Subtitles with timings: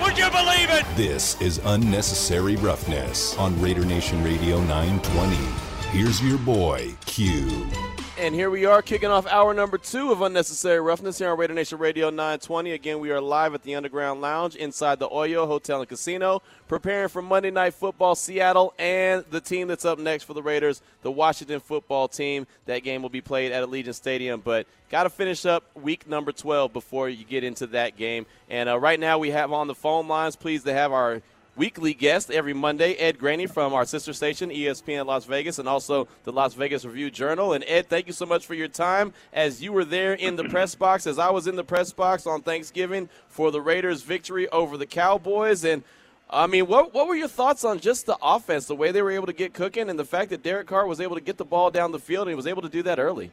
[0.00, 0.84] Would you believe it?
[0.96, 5.65] This is Unnecessary Roughness on Raider Nation Radio 920.
[5.96, 7.66] Here's your boy, Q.
[8.18, 11.54] And here we are kicking off hour number two of Unnecessary Roughness here on Raider
[11.54, 12.72] Nation Radio 920.
[12.72, 17.08] Again, we are live at the Underground Lounge inside the Oyo Hotel and Casino, preparing
[17.08, 21.10] for Monday Night Football, Seattle, and the team that's up next for the Raiders, the
[21.10, 22.46] Washington football team.
[22.66, 26.30] That game will be played at Allegiant Stadium, but got to finish up week number
[26.30, 28.26] 12 before you get into that game.
[28.50, 31.22] And uh, right now we have on the phone lines, pleased to have our
[31.56, 36.06] weekly guest every Monday, Ed Graney from our sister station, ESPN Las Vegas, and also
[36.24, 37.54] the Las Vegas Review Journal.
[37.54, 40.44] And Ed, thank you so much for your time as you were there in the
[40.44, 44.48] press box, as I was in the press box on Thanksgiving for the Raiders' victory
[44.50, 45.64] over the Cowboys.
[45.64, 45.82] And
[46.28, 49.12] I mean, what what were your thoughts on just the offense, the way they were
[49.12, 51.44] able to get cooking, and the fact that Derek Carr was able to get the
[51.44, 53.30] ball down the field and he was able to do that early?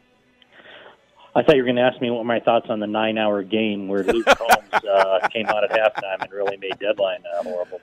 [1.35, 3.87] I thought you were going to ask me what my thoughts on the nine-hour game
[3.87, 7.79] where Luke Combs uh, came out at halftime and really made deadline uh, horrible.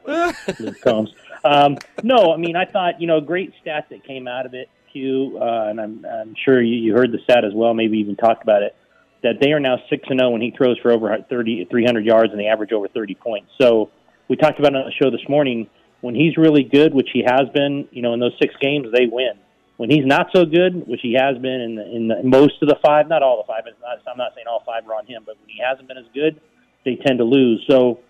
[0.58, 1.14] Luke Combs.
[1.44, 4.54] Um, no, I mean I thought you know a great stat that came out of
[4.54, 7.74] it, Q, uh, and I'm, I'm sure you, you heard the stat as well.
[7.74, 8.74] Maybe even talked about it.
[9.22, 12.30] That they are now six and zero when he throws for over 30, 300 yards
[12.30, 13.50] and they average over 30 points.
[13.60, 13.90] So
[14.28, 15.68] we talked about on the show this morning.
[16.00, 19.04] When he's really good, which he has been, you know, in those six games, they
[19.04, 19.34] win
[19.80, 22.68] when he's not so good, which he has been in, the, in the, most of
[22.68, 25.22] the five, not all the five, not, I'm not saying all five are on him,
[25.24, 26.38] but when he hasn't been as good,
[26.84, 27.64] they tend to lose.
[27.68, 28.00] So,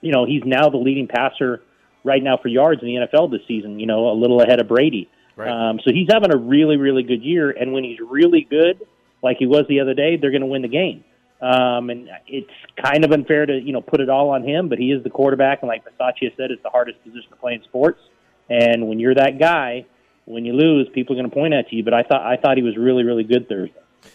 [0.00, 1.62] you know, he's now the leading passer
[2.04, 4.68] right now for yards in the NFL this season, you know, a little ahead of
[4.68, 5.08] Brady.
[5.34, 5.48] Right.
[5.48, 7.50] Um, so he's having a really, really good year.
[7.50, 8.86] And when he's really good,
[9.22, 11.04] like he was the other day, they're going to win the game.
[11.40, 12.50] Um, and it's
[12.82, 15.10] kind of unfair to, you know, put it all on him, but he is the
[15.10, 15.58] quarterback.
[15.60, 18.00] And like Bisaccia said, it's the hardest position to play in sports.
[18.48, 19.84] And when you're that guy,
[20.24, 21.84] when you lose, people are going to point at you.
[21.84, 23.74] But I thought I thought he was really really good Thursday.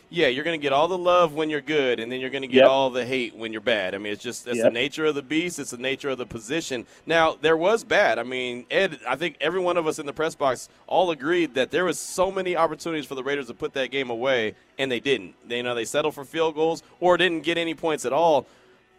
[0.09, 2.41] Yeah, you're going to get all the love when you're good, and then you're going
[2.41, 2.69] to get Yep.
[2.69, 3.95] all the hate when you're bad.
[3.95, 5.59] I mean, it's just that's the nature of the beast.
[5.59, 6.85] It's the nature of the position.
[7.05, 8.19] Now, there was bad.
[8.19, 11.53] I mean, Ed, I think every one of us in the press box all agreed
[11.55, 14.91] that there was so many opportunities for the Raiders to put that game away, and
[14.91, 15.35] they didn't.
[15.47, 18.45] They, you know, they settled for field goals or didn't get any points at all.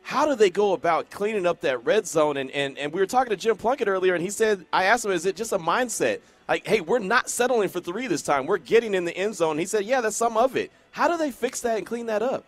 [0.02, 2.36] How do they go about cleaning up that red zone?
[2.36, 5.04] And, and, and we were talking to Jim Plunkett earlier, and he said, I asked
[5.04, 6.20] him, is it just a mindset?
[6.48, 8.46] Like, hey, we're not settling for three this time.
[8.46, 9.58] We're getting in the end zone.
[9.58, 10.70] He said, yeah, that's some of it.
[10.90, 12.44] How do they fix that and clean that up?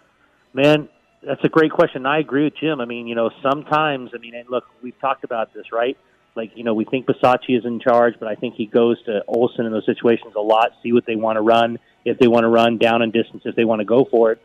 [0.53, 0.89] Man,
[1.23, 2.05] that's a great question.
[2.05, 2.81] I agree with Jim.
[2.81, 5.97] I mean, you know, sometimes, I mean, and look, we've talked about this, right?
[6.37, 9.23] Like, you know, we think Bisaccia is in charge, but I think he goes to
[9.29, 12.43] Olson in those situations a lot, see what they want to run, if they want
[12.43, 14.43] to run down and distance, if they want to go for it.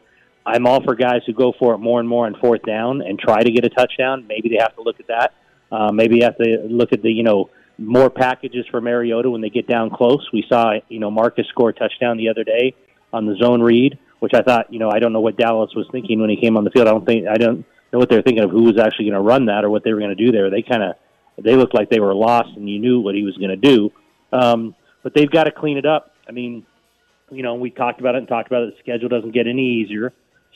[0.50, 3.20] I'm all for guys who go for it more and more on fourth down and
[3.20, 4.26] try to get a touchdown.
[4.28, 5.34] Maybe they have to look at that.
[5.72, 9.42] Uh, maybe you have to look at the, you know, more packages for Mariota when
[9.42, 10.28] they get down close.
[10.34, 12.76] We saw, you know, Marcus score a touchdown the other day
[13.14, 15.88] on the zone read, which I thought, you know, I don't know what Dallas was
[15.92, 16.88] thinking when he came on the field.
[16.88, 19.22] I don't think I don't know what they're thinking of who was actually going to
[19.22, 20.50] run that or what they were going to do there.
[20.50, 20.96] They kind of
[21.44, 23.92] they looked like they were lost, and you knew what he was going to do.
[24.34, 26.14] Um, but they've got to clean it up.
[26.28, 26.66] I mean,
[27.32, 28.74] you know, we talked about it and talked about it.
[28.76, 30.14] The schedule doesn't get any easier,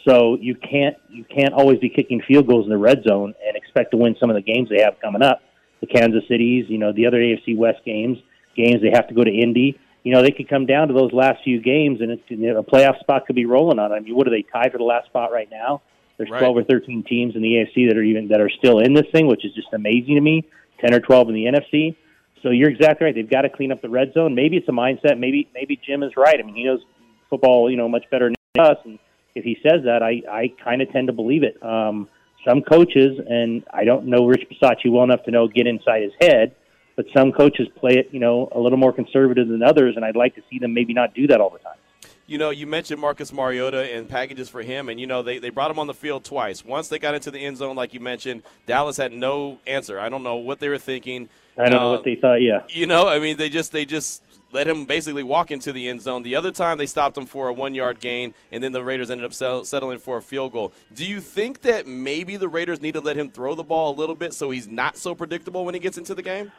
[0.08, 3.56] so you can't you can't always be kicking field goals in the red zone and
[3.56, 5.42] expect to win some of the games they have coming up.
[5.82, 8.18] The Kansas Cities, you know, the other AFC West games,
[8.56, 9.80] games they have to go to Indy.
[10.04, 12.60] You know, they could come down to those last few games, and it's, you know,
[12.60, 13.92] a playoff spot could be rolling on.
[13.92, 13.98] 'em.
[13.98, 15.82] I mean, what are they tied for the last spot right now?
[16.18, 16.40] There's Right.
[16.40, 19.08] 12 or 13 teams in the AFC that are even that are still in this
[19.14, 20.44] thing, which is just amazing to me.
[20.80, 21.96] 10 or 12 in the NFC.
[22.42, 23.16] So you're exactly right.
[23.16, 24.36] They've got to clean up the red zone.
[24.36, 25.18] Maybe it's a mindset.
[25.18, 26.38] Maybe maybe Jim is right.
[26.38, 26.82] I mean, he knows
[27.30, 28.78] football, you know, much better than us.
[28.84, 29.00] And
[29.36, 31.62] if he says that, I I kind of tend to believe it.
[31.64, 32.08] Um,
[32.48, 36.12] some coaches, and I don't know Rich Bisaccia well enough to know get inside his
[36.20, 36.56] head,
[36.96, 40.16] but some coaches play it, you know, a little more conservative than others, and I'd
[40.16, 41.78] like to see them maybe not do that all the time.
[42.26, 45.50] You know, you mentioned Marcus Mariota and packages for him, and you know they, they
[45.50, 46.64] brought him on the field twice.
[46.64, 50.00] Once they got into the end zone, like you mentioned, Dallas had no answer.
[50.00, 51.28] I don't know what they were thinking.
[51.58, 52.42] I don't know Uh, what they thought.
[52.42, 54.24] Yeah, You know, I mean, they just they just
[54.54, 56.24] let him basically walk into the end zone.
[56.24, 59.12] The other time they stopped him for a one yard gain, and then the Raiders
[59.12, 59.34] ended up
[59.66, 60.72] settling for a field goal.
[60.94, 63.98] Do you think that maybe the Raiders need to let him throw the ball a
[63.98, 66.52] little bit so he's not so predictable when he gets into the game?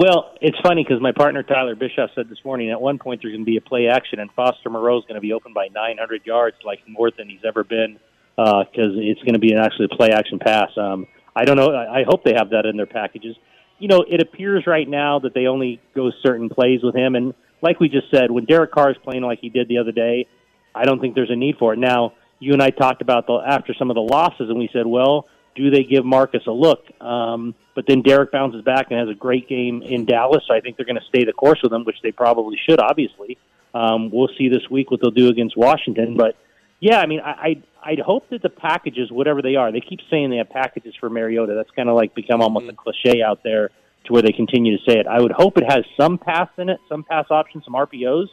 [0.00, 3.34] Well, it's funny because my partner Tyler Bischoff said this morning at one point there's
[3.34, 5.68] going to be a play action and Foster Moreau is going to be open by
[5.68, 7.98] 900 yards, like more than he's ever been,
[8.34, 10.70] because it's going to be an actually play action pass.
[10.78, 11.06] Um,
[11.36, 11.74] I don't know.
[11.74, 13.36] I, I hope they have that in their packages.
[13.78, 17.14] you know, it appears right now that they only go certain plays with him.
[17.14, 19.92] And like we just said, when Derek Carr is playing like he did the other
[19.92, 20.26] day,
[20.74, 21.78] I don't think there's a need for it.
[21.78, 24.86] Now, you and I talked about the after some of the losses, and we said,
[24.86, 26.84] well, do they give Marcus a look?
[27.00, 30.60] Um, but then Derek bounces back and has a great game in Dallas, so I
[30.60, 33.38] think they're going to stay the course with him, which they probably should, obviously.
[33.74, 36.36] Um, we'll see this week what they'll do against Washington, but
[36.80, 40.00] yeah, I mean, I, I I'd hope that the packages, whatever they are, they keep
[40.10, 41.54] saying they have packages for Mariota.
[41.54, 42.78] That's kind of like become almost mm-hmm.
[42.78, 43.70] a cliche out there
[44.04, 45.06] to where they continue to say it.
[45.06, 48.28] I would hope it has some pass in it, some pass options, some RPOs.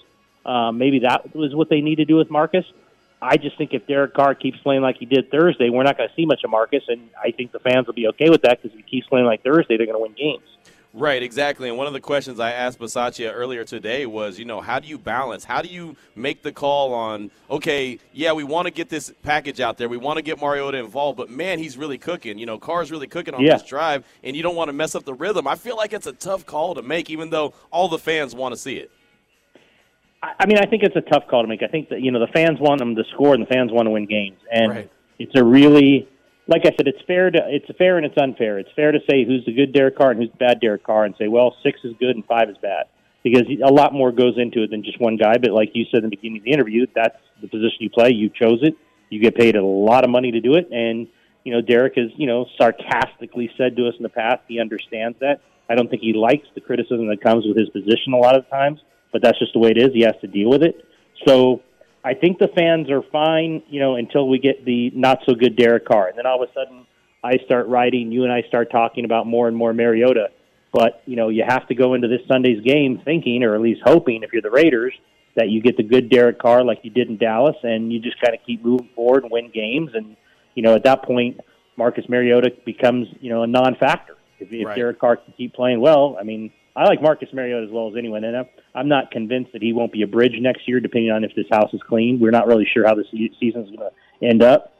[0.45, 2.65] Um, maybe that was what they need to do with Marcus.
[3.21, 6.09] I just think if Derek Carr keeps playing like he did Thursday, we're not going
[6.09, 8.61] to see much of Marcus, and I think the fans will be okay with that
[8.61, 10.43] because if he keeps playing like Thursday, they're going to win games.
[10.93, 11.69] Right, exactly.
[11.69, 14.87] And one of the questions I asked Bisaccia earlier today was, you know, how do
[14.87, 15.43] you balance?
[15.43, 19.59] How do you make the call on, okay, yeah, we want to get this package
[19.59, 19.89] out there.
[19.89, 22.39] We want to get Mariota involved, but man, he's really cooking.
[22.39, 23.57] You know, Carr's really cooking on yeah.
[23.57, 25.47] this drive, and you don't want to mess up the rhythm.
[25.47, 28.55] I feel like it's a tough call to make, even though all the fans want
[28.55, 28.89] to see it.
[30.21, 31.61] I mean, I think it's a tough call to make.
[31.61, 33.85] I think that you know the fans want them to score and the fans want
[33.85, 34.91] to win games, and right.
[35.19, 36.09] it's a really,
[36.47, 38.57] like I said, it's fair to it's fair and it's unfair.
[38.57, 41.05] It's fair to say who's the good Derek Carr and who's the bad Derek Carr,
[41.05, 42.85] and say, well, six is good and five is bad,
[43.23, 45.37] because a lot more goes into it than just one guy.
[45.37, 48.09] But like you said in the beginning of the interview, that's the position you play.
[48.09, 48.75] You chose it.
[49.09, 51.07] You get paid a lot of money to do it, and
[51.43, 55.19] you know Derek has you know sarcastically said to us in the past he understands
[55.19, 55.41] that.
[55.69, 58.49] I don't think he likes the criticism that comes with his position a lot of
[58.49, 58.79] times
[59.11, 59.89] but that's just the way it is.
[59.93, 60.85] He has to deal with it.
[61.25, 61.61] So
[62.03, 65.55] I think the fans are fine, you know, until we get the not so good
[65.55, 66.85] Derek Carr, and then all of a sudden
[67.23, 68.11] I start writing.
[68.11, 70.29] You and I start talking about more and more Mariota.
[70.71, 73.81] But you know, you have to go into this Sunday's game thinking, or at least
[73.83, 74.93] hoping, if you're the Raiders,
[75.35, 78.19] that you get the good Derek Carr like you did in Dallas, and you just
[78.21, 79.91] kind of keep moving forward and win games.
[79.93, 80.15] And
[80.55, 81.39] you know, at that point,
[81.77, 84.15] Marcus Mariota becomes you know a non-factor.
[84.39, 84.75] If, if right.
[84.75, 87.95] Derek Carr can keep playing well, I mean, I like Marcus Mariota as well as
[87.97, 88.45] anyone, and I'm,
[88.75, 91.47] I'm not convinced that he won't be a bridge next year, depending on if this
[91.51, 92.19] house is clean.
[92.19, 94.73] We're not really sure how the season is going to end up,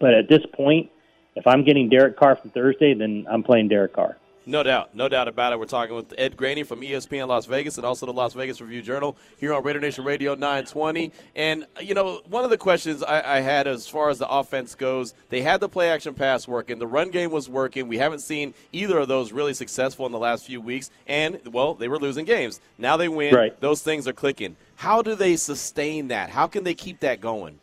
[0.00, 0.90] but at this point,
[1.36, 4.16] if I'm getting Derek Carr from Thursday, then I'm playing Derek Carr.
[4.46, 5.58] No doubt, no doubt about it.
[5.58, 8.82] We're talking with Ed Graney from ESPN Las Vegas and also the Las Vegas Review
[8.82, 11.12] Journal here on Raider Nation Radio 920.
[11.34, 14.74] And you know, one of the questions I, I, had as far as the offense
[14.74, 17.88] goes, they had the play action pass working, the run game was working.
[17.88, 21.74] We haven't seen either of those really successful in the last few weeks, and well,
[21.74, 22.60] they were losing games.
[22.76, 23.34] Now they win.
[23.34, 23.58] Right.
[23.60, 24.56] Those things are clicking.
[24.76, 26.28] How do they sustain that?
[26.28, 27.60] How can they keep that going?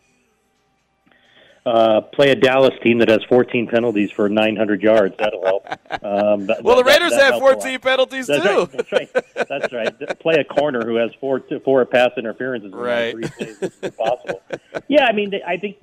[1.66, 5.16] Uh, play a Dallas team that has 14 penalties for 900 yards.
[5.20, 5.68] That'll help.
[6.04, 8.60] Um, that, well, the Raiders that, that have 14 penalties that's too.
[8.60, 9.48] Right, that's right.
[9.48, 10.20] That's right.
[10.20, 12.74] Play a corner who has four four pass interferences.
[12.74, 13.14] Right.
[13.14, 14.42] In three It's impossible.
[14.88, 15.78] yeah, I mean, I think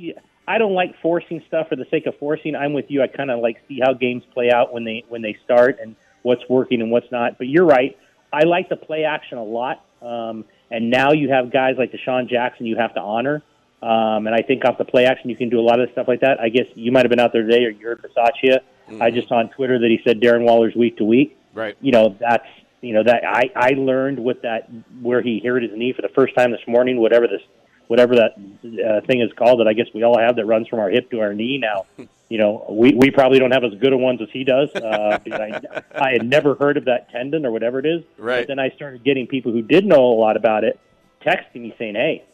[0.48, 2.56] I don't like forcing stuff for the sake of forcing.
[2.56, 3.02] I'm with you.
[3.02, 5.94] I kind of like see how games play out when they when they start and
[6.22, 7.38] what's working and what's not.
[7.38, 7.96] But you're right.
[8.32, 9.84] I like the play action a lot.
[10.02, 13.42] Um, and now you have guys like DeSean Jackson you have to honor.
[13.80, 16.08] Um, and I think off the play action, you can do a lot of stuff
[16.08, 16.40] like that.
[16.40, 18.58] I guess you might have been out there today, or you heard Bisaccia.
[18.88, 19.02] Mm-hmm.
[19.02, 21.38] I just saw on Twitter that he said Darren Waller's week to week.
[21.54, 21.76] Right.
[21.80, 22.46] You know, that's
[22.80, 24.68] you know that I I learned with that
[25.00, 26.98] where he hurt his knee for the first time this morning.
[26.98, 27.42] Whatever this
[27.86, 30.80] whatever that uh, thing is called that I guess we all have that runs from
[30.80, 31.86] our hip to our knee now.
[32.28, 34.70] you know, we we probably don't have as good a ones as he does.
[34.74, 38.02] Uh, because I I had never heard of that tendon or whatever it is.
[38.16, 38.40] Right.
[38.40, 40.80] But then I started getting people who did know a lot about it
[41.24, 42.24] texting me saying, "Hey,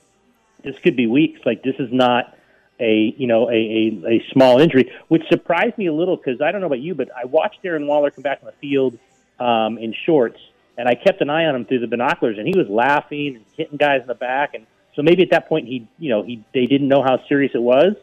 [0.65, 1.41] this could be weeks.
[1.45, 2.37] Like this is not
[2.81, 6.53] a you know a a, a small injury, which surprised me a little because I
[6.53, 8.99] don't know about you, but I watched Darren Waller come back on the field
[9.39, 10.39] um, in shorts,
[10.77, 13.45] and I kept an eye on him through the binoculars, and he was laughing and
[13.57, 16.45] hitting guys in the back, and so maybe at that point he you know he
[16.53, 17.95] they didn't know how serious it was.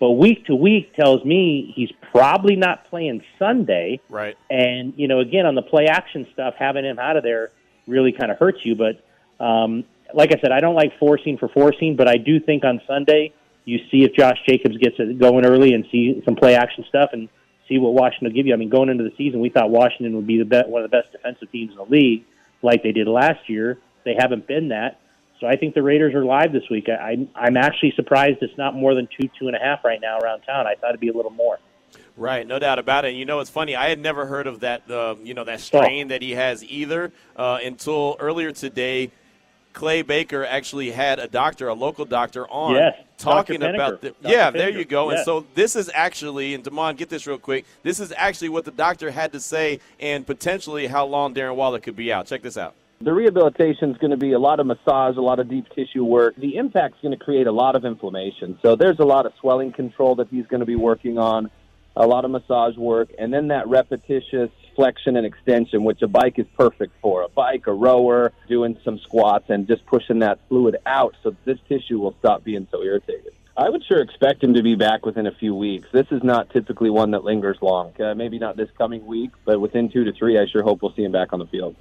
[0.00, 4.00] But week to week tells me he's probably not playing Sunday.
[4.08, 4.36] Right.
[4.48, 7.50] And, you know, again, on the play action stuff, having him out of there
[7.88, 8.76] really kind of hurts you.
[8.76, 9.02] But
[9.44, 9.84] um,
[10.14, 13.32] like I said, I don't like forcing for forcing, but I do think on Sunday
[13.64, 17.10] you see if Josh Jacobs gets it going early and see some play action stuff
[17.12, 17.28] and
[17.68, 18.54] see what Washington will give you.
[18.54, 20.90] I mean, going into the season, we thought Washington would be the best, one of
[20.90, 22.24] the best defensive teams in the league,
[22.62, 23.78] like they did last year.
[24.04, 25.00] They haven't been that,
[25.40, 26.88] so I think the Raiders are live this week.
[26.88, 30.18] I, I'm actually surprised it's not more than two, two and a half right now
[30.18, 30.66] around town.
[30.66, 31.58] I thought it'd be a little more.
[32.16, 33.14] Right, no doubt about it.
[33.14, 33.76] You know, it's funny.
[33.76, 34.90] I had never heard of that.
[34.90, 36.08] Uh, you know, that strain oh.
[36.08, 39.12] that he has either uh, until earlier today.
[39.78, 44.12] Clay Baker actually had a doctor, a local doctor, on yes, talking about the.
[44.22, 45.08] Yeah, there you go.
[45.08, 45.20] Yes.
[45.20, 47.64] And so this is actually, and Damon, get this real quick.
[47.84, 51.78] This is actually what the doctor had to say, and potentially how long Darren Waller
[51.78, 52.26] could be out.
[52.26, 52.74] Check this out.
[53.00, 56.02] The rehabilitation is going to be a lot of massage, a lot of deep tissue
[56.02, 56.34] work.
[56.34, 58.58] The impact is going to create a lot of inflammation.
[58.60, 61.52] So there's a lot of swelling control that he's going to be working on,
[61.98, 66.38] a lot of massage work, and then that repetitious flexion and extension, which a bike
[66.38, 67.22] is perfect for.
[67.22, 71.58] A bike, a rower, doing some squats, and just pushing that fluid out so this
[71.68, 73.32] tissue will stop being so irritated.
[73.56, 75.88] I would sure expect him to be back within a few weeks.
[75.92, 77.92] This is not typically one that lingers long.
[78.00, 80.94] Uh, maybe not this coming week, but within two to three, I sure hope we'll
[80.94, 81.74] see him back on the field.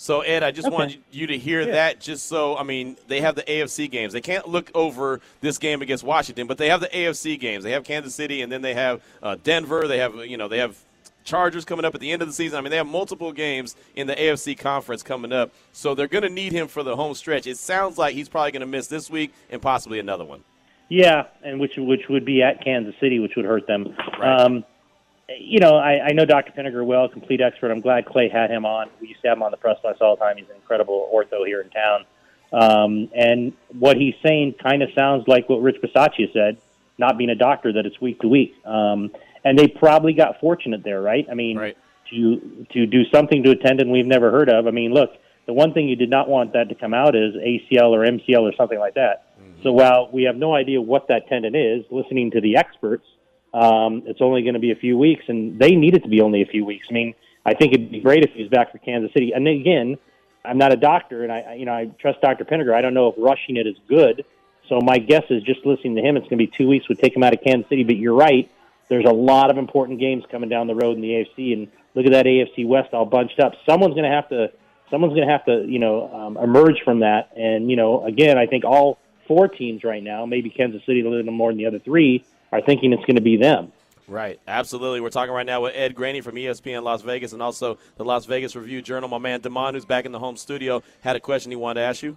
[0.00, 0.76] So Ed, I just Okay.
[0.76, 1.98] wanted you to hear that.
[1.98, 4.12] Just so I mean, they have the AFC games.
[4.12, 7.64] They can't look over this game against Washington, but they have the AFC games.
[7.64, 9.88] They have Kansas City, and then they have uh, Denver.
[9.88, 10.76] They have you know they have
[11.24, 12.58] Chargers coming up at the end of the season.
[12.58, 15.50] I mean, they have multiple games in the AFC conference coming up.
[15.72, 17.48] So they're going to need him for the home stretch.
[17.48, 20.44] It sounds like he's probably going to miss this week and possibly another one.
[20.88, 23.96] Yeah, and which which would be at Kansas City, which would hurt them.
[24.20, 24.40] Right.
[24.42, 24.64] Um,
[25.28, 26.52] you know, I, I know Dr.
[26.52, 27.70] Pinniger well, complete expert.
[27.70, 28.88] I'm glad Clay had him on.
[29.00, 30.36] We used to have him on the press box all the time.
[30.38, 32.04] He's an incredible ortho here in town.
[32.50, 36.56] Um, and what he's saying kind of sounds like what Rich Bisaccia said,
[36.96, 38.54] not being a doctor, that it's week to week.
[38.64, 39.10] Um,
[39.44, 41.26] and they probably got fortunate there, right?
[41.30, 41.76] I mean, Right.
[42.10, 44.66] to to do something to a tendon we've never heard of.
[44.66, 45.10] I mean, look,
[45.46, 48.40] the one thing you did not want that to come out is ACL or MCL
[48.42, 49.26] or something like that.
[49.62, 53.04] So while we have no idea what that tendon is, listening to the experts,
[53.54, 56.20] um, it's only going to be a few weeks, and they need it to be
[56.20, 56.86] only a few weeks.
[56.90, 57.14] I mean,
[57.44, 59.32] I think it'd be great if he was back for Kansas City.
[59.32, 59.96] And again,
[60.44, 62.44] I'm not a doctor, and I, you know, I trust Dr.
[62.44, 62.74] Pinniger.
[62.74, 64.24] I don't know if rushing it is good.
[64.68, 66.98] So my guess is just listening to him, it's going to be two weeks would
[66.98, 67.84] take him out of Kansas City.
[67.84, 68.50] But you're right.
[68.88, 72.06] There's a lot of important games coming down the road in the AFC, and look
[72.06, 73.54] at that AFC West all bunched up.
[73.66, 74.52] Someone's going to have to,
[74.90, 77.30] someone's going to have to, you know, um, emerge from that.
[77.36, 81.08] And you know, again, I think all four teams right now, maybe Kansas City a
[81.08, 83.72] little more than the other three, are thinking it's going to be them.
[84.06, 85.02] Right, absolutely.
[85.02, 88.24] We're talking right now with Ed Graney from ESPN Las Vegas and also the Las
[88.24, 89.08] Vegas Review Journal.
[89.08, 91.86] My man Damon, who's back in the home studio, had a question he wanted to
[91.86, 92.16] ask you.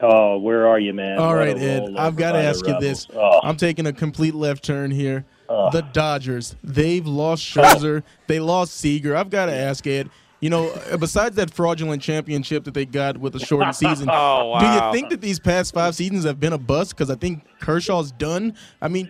[0.00, 1.18] Oh, where are you, man?
[1.18, 1.94] All What right, Ed.
[1.96, 3.06] I've got to by the ask you this.
[3.14, 3.40] Oh.
[3.42, 5.24] I'm taking a complete left turn here.
[5.48, 8.02] The Dodgers, they've lost Scherzer.
[8.26, 9.14] they lost Seager.
[9.14, 10.10] I've got to ask Ed.
[10.44, 14.58] You know, uh, besides that fraudulent championship that they got with a shortened season, Oh,
[14.60, 16.90] do you think that these past five seasons have been a bust?
[16.90, 18.54] Because I think Kershaw's done.
[18.82, 19.08] I mean,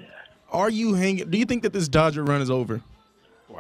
[0.53, 1.29] are you hanging?
[1.29, 2.83] Do you think that this Dodger run is over?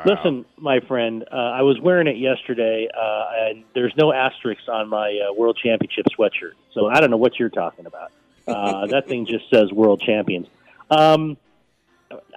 [0.07, 4.89] Listen, my friend, uh, I was wearing it yesterday, uh, and there's no asterisks on
[4.89, 6.53] my uh, World Championship sweatshirt.
[6.75, 8.13] So I don't know what you're talking about.
[8.47, 10.47] Uh, that thing just says World Champions.
[10.93, 11.37] Um,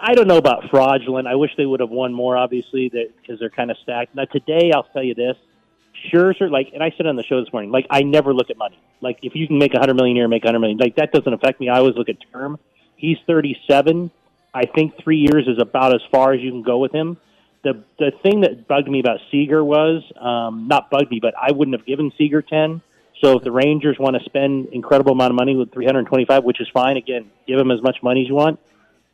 [0.02, 1.28] I don't know about fraudulent.
[1.28, 4.16] I wish they would have won more, obviously, because they're kind of stacked.
[4.16, 5.36] Now today, I'll tell you this:
[6.12, 8.58] Scherzer, like, and I said on the show this morning, like, I never look at
[8.58, 8.80] money.
[9.02, 10.78] Like, if you can make a hundred million a year, make a hundred million.
[10.78, 11.70] Like, that doesn't affect me.
[11.70, 12.60] I always look at term.
[12.96, 14.12] He's 37.
[14.54, 17.18] I think three years is about as far as you can go with him.
[17.64, 21.52] The the thing that bugged me about Seager was um, not bugged me, but I
[21.52, 22.82] wouldn't have given Seager 10.
[23.22, 26.68] So if the Rangers want to spend incredible amount of money with 325, which is
[26.72, 28.60] fine, again, give them as much money as you want.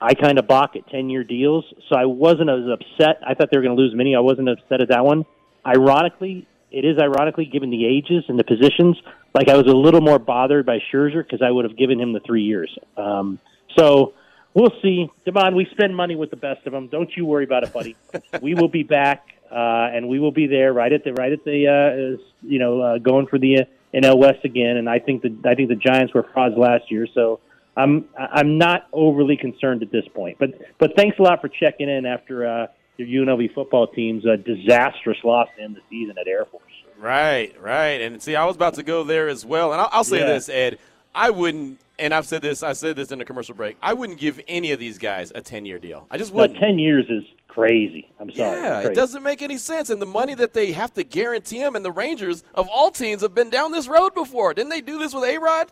[0.04, 3.22] I kind of balk at 10 year deals, so I wasn't as upset.
[3.26, 4.16] I thought they were going to lose many.
[4.16, 5.26] I wasn't upset at that one.
[5.66, 8.98] Ironically, it is ironically given the ages and the positions.
[9.34, 12.12] Like I was a little more bothered by Scherzer because I would have given him
[12.12, 12.78] the three years.
[12.98, 13.40] Um,
[13.78, 14.14] so
[14.54, 15.10] we'll see.
[15.24, 16.90] Devon, we spend money with the best of them.
[16.90, 17.96] Don't you worry about it, buddy.
[18.42, 21.46] we will be back, uh, and we will be there right at the right at
[21.46, 24.76] the uh, you know uh, going for the uh, NL West again.
[24.76, 27.40] And I think the I think the Giants were frauds last year, so
[27.76, 30.38] I'm I'm not overly concerned at this point.
[30.40, 34.36] But but thanks a lot for checking in after uh, your UNLV football team's uh,
[34.36, 36.64] disastrous loss to end the season at Air Force.
[37.00, 38.00] Right, right.
[38.02, 39.72] And see, I was about to go there as well.
[39.74, 40.28] And I'll, I'll say Yeah.
[40.28, 40.78] this, Ed.
[41.16, 43.78] I wouldn't, and I've said this, I said this in the commercial break.
[43.84, 46.08] I wouldn't give any of these guys a 10 year deal.
[46.10, 46.60] I just But wouldn't.
[46.60, 48.10] ten years is crazy.
[48.20, 48.60] I'm sorry.
[48.62, 49.90] Yeah, it doesn't make any sense.
[49.92, 53.22] And the money that they have to guarantee him, and the Rangers of all teams
[53.22, 54.54] have been down this road before.
[54.56, 55.68] Didn't they do this with A Rod?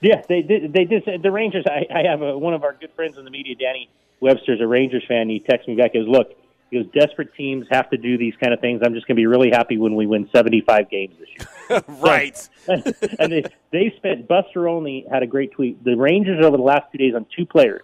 [0.00, 0.72] Yeah, they did.
[0.72, 1.04] They did.
[1.04, 1.64] say- The Rangers.
[1.66, 3.88] I, I have a, one of our good friends in the media, Danny
[4.20, 5.28] Webster's a Rangers fan.
[5.28, 5.92] He texts me back.
[5.92, 6.34] He goes, "Look,
[6.70, 8.80] he goes, desperate teams have to do these kind of things.
[8.84, 11.28] I'm just going to be really happy when we win 75 games this
[11.68, 12.48] year." right.
[12.68, 14.28] and they they spent.
[14.28, 15.82] Buster Olney had a great tweet.
[15.82, 17.82] The Rangers over the last two days on two players,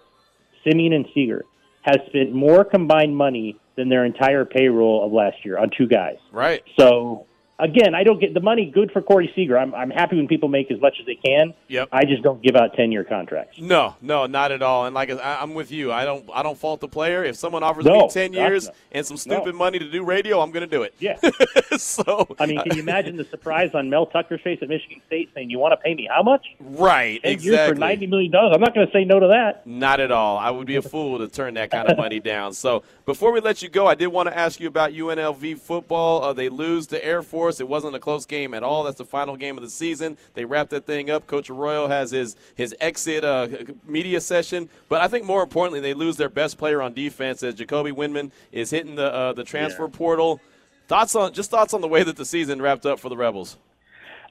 [0.65, 1.43] Semien and Seager,
[1.81, 6.15] has spent more combined money than their entire payroll of last year on two guys.
[6.31, 6.63] Right.
[6.79, 7.25] So
[7.59, 8.69] again, I don't get the money.
[8.73, 9.57] Good for Corey Seager.
[9.57, 11.53] I'm I'm happy when people make as much as they can.
[11.67, 11.89] Yep.
[11.91, 13.59] I just don't give out ten year contracts.
[13.59, 14.85] No, no, not at all.
[14.85, 15.91] And like I, I'm with you.
[15.91, 17.23] I don't, I don't fault the player.
[17.23, 19.57] If someone offers No, me ten years and some stupid No.
[19.59, 20.93] money to do radio, I'm going to do it.
[20.99, 21.17] Yeah.
[21.77, 25.29] so I mean, can you imagine the surprise on Mel Tucker's face at Michigan State
[25.33, 26.45] saying, "You want to pay me how much?
[26.59, 27.73] right, Ten exactly.
[27.75, 28.53] for ninety million dollars?
[28.55, 30.37] I'm not going to say no to that." Not at all.
[30.37, 32.53] I would be a fool to turn that kind of money down.
[32.53, 36.23] So before we let you go, I did want to ask you about UNLV football.
[36.23, 37.44] Uh, they lose to Air Force.
[37.45, 38.83] Course, it wasn't a close game at all.
[38.83, 40.17] That's the final game of the season.
[40.33, 41.27] They wrapped that thing up.
[41.27, 43.47] Coach Arroyo has his his exit uh,
[43.85, 47.53] media session, but I think more importantly, they lose their best player on defense as
[47.53, 49.95] Jacoby Windmon is hitting the uh, the transfer yeah.
[49.95, 50.41] portal.
[50.87, 53.57] Thoughts on just thoughts on the way that the season wrapped up for the Rebels.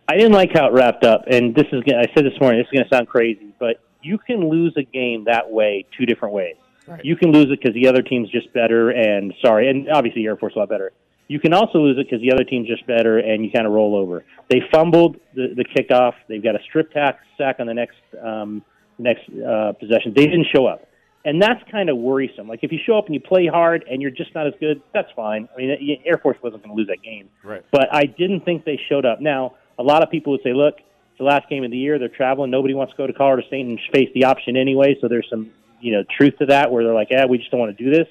[0.08, 2.58] I didn't like how it wrapped up, and this is I said this morning.
[2.58, 6.04] This is going to sound crazy, but you can lose a game that way two
[6.04, 6.56] different ways.
[6.88, 7.02] Right.
[7.04, 10.36] You can lose it because the other team's just better, and sorry, and obviously Air
[10.36, 10.92] Force a lot better.
[11.26, 13.72] You can also lose it because the other team's just better, and you kind of
[13.72, 14.24] roll over.
[14.50, 16.12] They fumbled the, the kickoff.
[16.28, 18.62] They've got a strip tack sack on the next um,
[18.98, 20.12] next uh, possession.
[20.14, 20.86] They didn't show up,
[21.24, 22.46] and that's kind of worrisome.
[22.46, 24.82] Like if you show up and you play hard and you're just not as good,
[24.92, 25.48] that's fine.
[25.54, 27.64] I mean, Air Force wasn't going to lose that game, right?
[27.72, 29.20] But I didn't think they showed up.
[29.22, 31.98] Now, a lot of people would say, "Look, it's the last game of the year.
[31.98, 32.50] They're traveling.
[32.50, 35.50] Nobody wants to go to Colorado State and face the option anyway." So there's some
[35.80, 37.90] you know truth to that where they're like, "Yeah, we just don't want to do
[37.90, 38.08] this."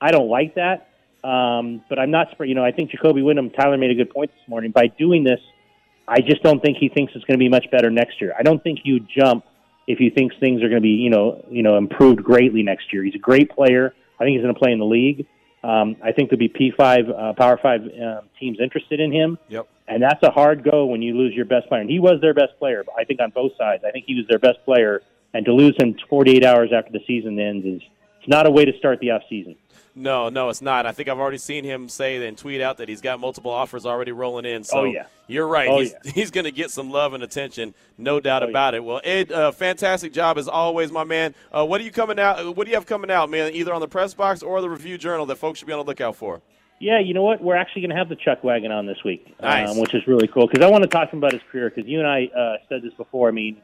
[0.00, 0.88] I don't like that.
[1.24, 4.30] Um, but I'm not, you know, I think Jacoby Windmon, Tyler made a good point
[4.32, 4.70] this morning.
[4.70, 5.40] By doing this,
[6.06, 8.32] I just don't think he thinks it's going to be much better next year.
[8.38, 9.44] I don't think you jump
[9.86, 12.92] if he thinks things are going to be, you know, you know, improved greatly next
[12.92, 13.02] year.
[13.02, 13.94] He's a great player.
[14.18, 15.26] I think he's going to play in the league.
[15.62, 19.38] Um, I think there'll be P5, uh, Power 5 uh, teams interested in him.
[19.48, 19.68] Yep.
[19.88, 21.80] And that's a hard go when you lose your best player.
[21.80, 23.84] And he was their best player, I think, on both sides.
[23.86, 25.02] I think he was their best player.
[25.34, 27.82] And to lose him 48 hours after the season ends is
[28.20, 29.56] it's not a way to start the off season.
[29.98, 30.84] No, no, it's not.
[30.84, 33.86] I think I've already seen him say and tweet out that he's got multiple offers
[33.86, 34.62] already rolling in.
[34.62, 35.06] So oh, yeah.
[35.26, 35.70] you're right.
[35.70, 36.10] Oh, he's, yeah.
[36.14, 38.78] he's going to get some love and attention, no doubt oh, about yeah.
[38.78, 38.84] it.
[38.84, 41.34] Well, Ed, uh, fantastic job as always, my man.
[41.50, 42.54] Uh, what are you coming out?
[42.54, 43.54] What do you have coming out, man?
[43.54, 45.84] Either on the press box or the review journal that folks should be on the
[45.86, 46.42] lookout for.
[46.78, 47.42] Yeah, you know what?
[47.42, 49.70] We're actually going to have the Chuck Wagon on this week, nice.
[49.70, 51.70] um, which is really cool because I want to talk to him about his career.
[51.74, 53.28] Because you and I uh, said this before.
[53.28, 53.62] I mean,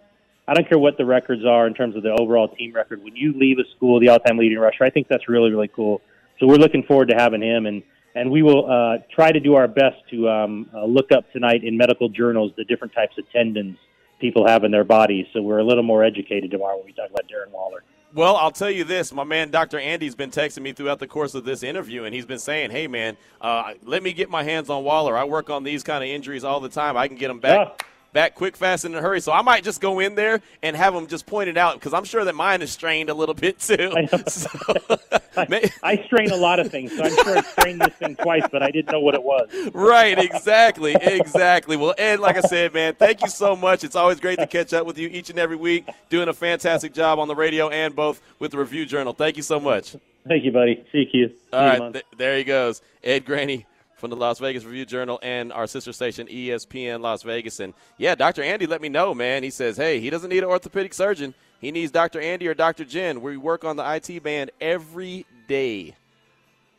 [0.48, 3.04] I don't care what the records are in terms of the overall team record.
[3.04, 6.00] When you leave a school, the all-time leading rusher, I think that's really, really cool.
[6.42, 7.84] So we're looking forward to having him, and
[8.16, 11.62] and we will uh, try to do our best to um, uh, look up tonight
[11.62, 13.78] in medical journals the different types of tendons
[14.20, 17.08] people have in their bodies, so we're a little more educated tomorrow when we talk
[17.10, 17.84] about Darren Waller.
[18.12, 19.12] Well, I'll tell you this.
[19.12, 19.78] My man, Dr.
[19.78, 22.88] Andy's been texting me throughout the course of this interview, and he's been saying, hey,
[22.88, 25.16] man, uh, let me get my hands on Waller.
[25.16, 26.96] I work on these kind of injuries all the time.
[26.96, 27.76] I can get him back.
[27.78, 29.20] Yeah back quick, fast, and in a hurry.
[29.20, 31.94] So I might just go in there and have them just point it out because
[31.94, 33.92] I'm sure that mine is strained a little bit too.
[33.96, 34.48] I, so,
[35.36, 38.44] I, I, strain a lot of things, so I'm sure I strained this thing twice,
[38.50, 39.48] but I didn't know what it was.
[39.74, 41.76] Right, exactly, exactly.
[41.76, 43.84] Well, Ed, like I said, man, thank you so much.
[43.84, 46.92] It's always great to catch up with you each and every week, doing a fantastic
[46.92, 49.12] job on the radio and both with the Review Journal.
[49.12, 49.96] Thank you so much.
[50.28, 50.84] Thank you, buddy.
[50.92, 51.28] See you.
[51.28, 53.66] See All right, th- there he goes, Ed Graney
[54.02, 57.60] from the Las Vegas Review Journal and our sister station ESPN Las Vegas.
[57.60, 58.42] And yeah, Dr.
[58.42, 59.44] Andy let me know, man.
[59.44, 61.34] He says, hey, he doesn't need an orthopedic surgeon.
[61.60, 62.20] He needs Dr.
[62.20, 62.84] Andy or Dr.
[62.84, 63.22] Jen.
[63.22, 65.94] We work on the IT band every day.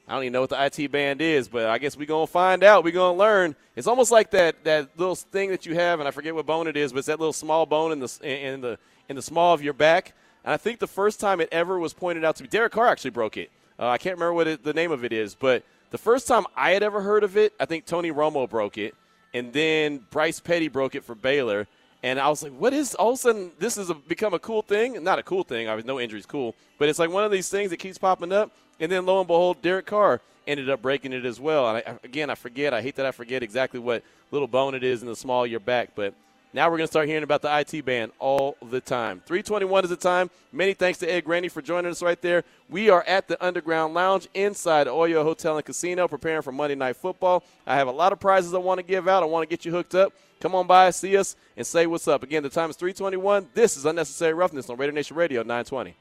[0.06, 2.32] I don't even know what the IT band is, but I guess we're going to
[2.32, 2.84] find out.
[2.84, 3.56] We're going to learn.
[3.78, 6.68] It's almost like that, that little thing that you have, and I forget what bone
[6.68, 9.54] it is, but it's that little small bone in the, in the, in the small
[9.54, 10.12] of your back.
[10.44, 12.88] And I think the first time it ever was pointed out to me, Derek Carr
[12.88, 13.50] actually broke it.
[13.80, 16.48] Uh, I can't remember what it, the name of it is, but the first time
[16.56, 18.96] I had ever heard of it, I think Tony Romo broke it,
[19.32, 21.68] and then Bryce Petty broke it for Baylor.
[22.02, 24.64] And I was like, what is all of a sudden this has become a cool
[24.64, 25.04] thing?
[25.04, 25.70] Not a cool thing.
[25.70, 28.34] I was no injuries cool, but it's like one of these things that keeps popping
[28.34, 28.50] up.
[28.80, 31.70] And then lo and behold, Derek Carr ended up breaking it as well.
[31.70, 32.74] And I, again, I forget.
[32.74, 34.02] I hate that I forget exactly what
[34.32, 36.16] little bone it is in the small of your back, but
[36.54, 39.22] now we're going to start hearing about the IT band all the time.
[39.26, 40.30] 321 is the time.
[40.52, 42.44] Many thanks to Ed Graney for joining us right there.
[42.70, 46.96] We are at the Underground Lounge inside Oyo Hotel and Casino preparing for Monday Night
[46.96, 47.44] Football.
[47.66, 49.24] I have a lot of prizes I want to give out.
[49.24, 50.14] I want to get you hooked up.
[50.40, 52.22] Come on by, see us, and say what's up.
[52.22, 53.48] Again, the time is 321.
[53.54, 55.96] This is Unnecessary Roughness on Radio Nation Radio 920.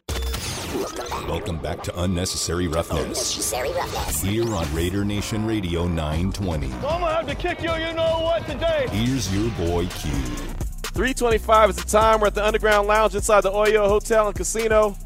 [0.72, 3.02] Welcome back to Unnecessary Roughness.
[3.02, 4.22] Unnecessary Roughness.
[4.22, 6.66] Here on Raider Nation Radio 920.
[6.66, 8.86] I'm gonna have to kick you, you know what, today.
[8.90, 10.10] Here's your boy Q.
[10.94, 12.20] 325 is the time.
[12.20, 14.96] We're at the Underground Lounge inside the Oyo Hotel and Casino.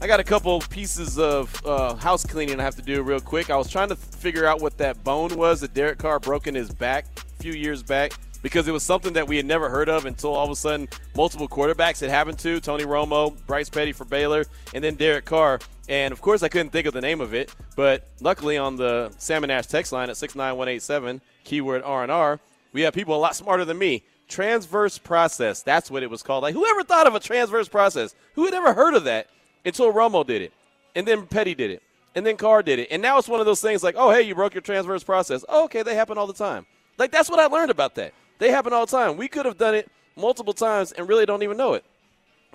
[0.00, 3.50] I got a couple pieces of uh, house cleaning I have to do real quick.
[3.50, 6.54] I was trying to figure out what that bone was that Derek Carr broke in
[6.54, 8.12] his back a few years back
[8.46, 10.88] because it was something that we had never heard of until all of a sudden
[11.16, 15.58] multiple quarterbacks had happened to Tony Romo, Bryce Petty for Baylor, and then Derek Carr.
[15.88, 19.12] And of course, I couldn't think of the name of it, but luckily on the
[19.18, 22.38] Salmon Ash text line at 69187, keyword R&R,
[22.72, 24.04] we have people a lot smarter than me.
[24.28, 25.62] Transverse process.
[25.62, 26.42] That's what it was called.
[26.42, 28.14] Like, whoever thought of a transverse process?
[28.36, 29.26] Who had ever heard of that
[29.64, 30.52] until Romo did it?
[30.94, 31.82] And then Petty did it.
[32.14, 32.92] And then Carr did it.
[32.92, 35.44] And now it's one of those things like, oh, hey, you broke your transverse process.
[35.48, 36.64] Oh, okay, they happen all the time.
[36.96, 38.14] Like, that's what I learned about that.
[38.38, 39.16] They happen all the time.
[39.16, 41.84] We could have done it multiple times and really don't even know it.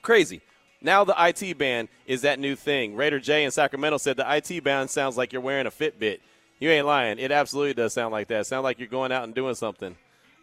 [0.01, 0.41] Crazy.
[0.81, 2.95] Now the IT band is that new thing.
[2.95, 6.19] Raider J in Sacramento said the IT band sounds like you're wearing a Fitbit.
[6.59, 7.19] You ain't lying.
[7.19, 8.47] It absolutely does sound like that.
[8.47, 9.95] Sound like you're going out and doing something.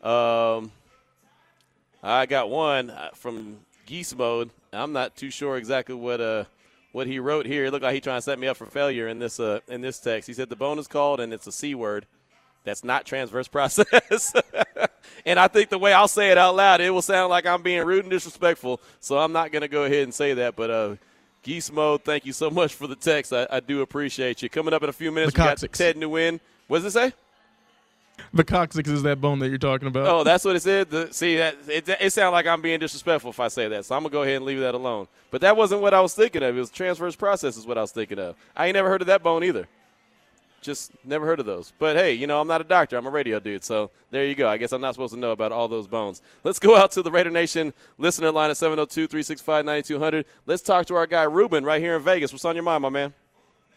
[0.03, 0.71] Um,
[2.03, 4.51] I got one uh, from Geese Mode.
[4.73, 6.45] I'm not too sure exactly what uh
[6.93, 7.67] what he wrote here.
[7.67, 9.81] It looked like he trying to set me up for failure in this uh in
[9.81, 10.27] this text.
[10.27, 12.07] He said the bone is called and it's a c word.
[12.65, 14.33] That's not transverse process.
[15.27, 17.63] And I think the way I'll say it out loud, it will sound like I'm
[17.63, 18.81] being rude and disrespectful.
[19.01, 20.57] So I'm not going to go ahead and say that.
[20.57, 20.97] But uh,
[21.43, 23.33] Geese Mode, thank you so much for the text.
[23.33, 24.49] I, I do appreciate you.
[24.49, 25.73] Coming up in a few minutes, The we got.
[25.73, 26.41] Ted Nguyen.
[26.67, 27.13] What does it say?
[28.35, 30.07] The coccyx is that bone that you're talking about.
[30.07, 30.91] Oh, that's what it said.
[30.91, 33.85] The, see, that it, it sounds like I'm being disrespectful if I say that.
[33.85, 35.09] So I'm gonna go ahead and leave that alone.
[35.31, 36.57] But that wasn't what I was thinking of.
[36.57, 38.37] It was transverse process is what I was thinking of.
[38.57, 39.69] I ain't never heard of that bone either.
[40.69, 41.73] Just never heard of those.
[41.79, 42.99] But hey, you know, I'm not a doctor.
[42.99, 43.65] I'm a radio dude.
[43.65, 44.51] So there you go.
[44.51, 46.21] I guess I'm not supposed to know about all those bones.
[46.45, 50.27] Let's go out to the Raider Nation listener line at 702 365 9200.
[50.45, 52.33] Let's talk to our guy, Ruben, right here in Vegas.
[52.33, 53.15] What's on your mind, my man?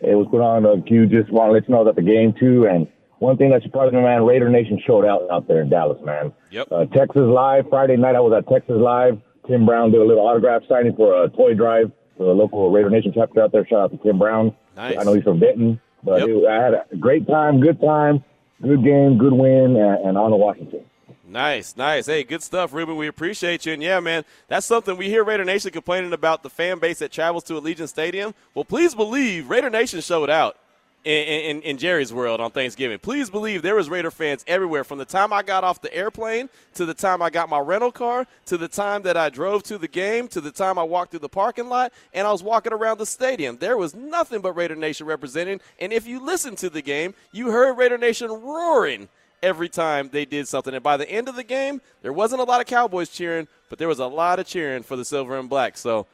[0.02, 1.06] Hey, what's going on, uh, Q?
[1.06, 3.94] Just want to let you know that the game too, and one thing that surprised
[3.94, 6.34] me, man, Raider Nation showed out out there in Dallas, man.
[6.50, 6.68] Yep.
[6.72, 9.18] Uh, Texas Live Friday night, I was at Texas Live.
[9.48, 12.90] Tim Brown did a little autograph signing for a toy drive for the local Raider
[12.90, 13.66] Nation chapter out there.
[13.66, 14.54] Shout out to Tim Brown.
[14.76, 14.98] Nice.
[14.98, 16.30] I know he's from Denton, but Yep.
[16.30, 18.24] it, I had a great time, good time,
[18.62, 20.82] good game, good win, and, and on to Washington.
[21.28, 22.08] Nice, nice.
[22.08, 22.98] Hey, good stuff, Ruben.
[22.98, 23.72] We appreciate you.
[23.74, 27.12] And yeah, man, that's something we hear Raider Nation complaining about the fan base that
[27.12, 28.34] travels to Allegiant Stadium.
[28.54, 30.58] Well, please believe Raider Nation showed out
[31.04, 33.00] in, in, in Jerry's world on Thanksgiving.
[33.00, 36.50] Please believe there was Raider fans everywhere from the time I got off the airplane
[36.76, 39.78] to the time I got my rental car to the time that I drove to
[39.78, 42.74] the game to the time I walked through the parking lot and I was walking
[42.74, 43.58] around the stadium.
[43.58, 45.60] There was nothing but Raider Nation representing.
[45.80, 49.10] And if you listened to the game, you heard Raider Nation roaring
[49.42, 50.74] every time they did something.
[50.74, 53.80] And by the end of the game, there wasn't a lot of Cowboys cheering, but
[53.80, 55.78] there was a lot of cheering for the silver and black.
[55.78, 56.06] So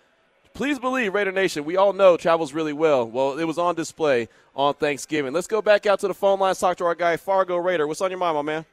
[0.58, 3.08] please believe Raider Nation, we all know travels really well.
[3.08, 5.32] Well, it was on display on Thanksgiving.
[5.32, 7.86] Let's go back out to the phone lines, talk to our guy Fargo Raider.
[7.86, 8.65] What's on your mind, my man?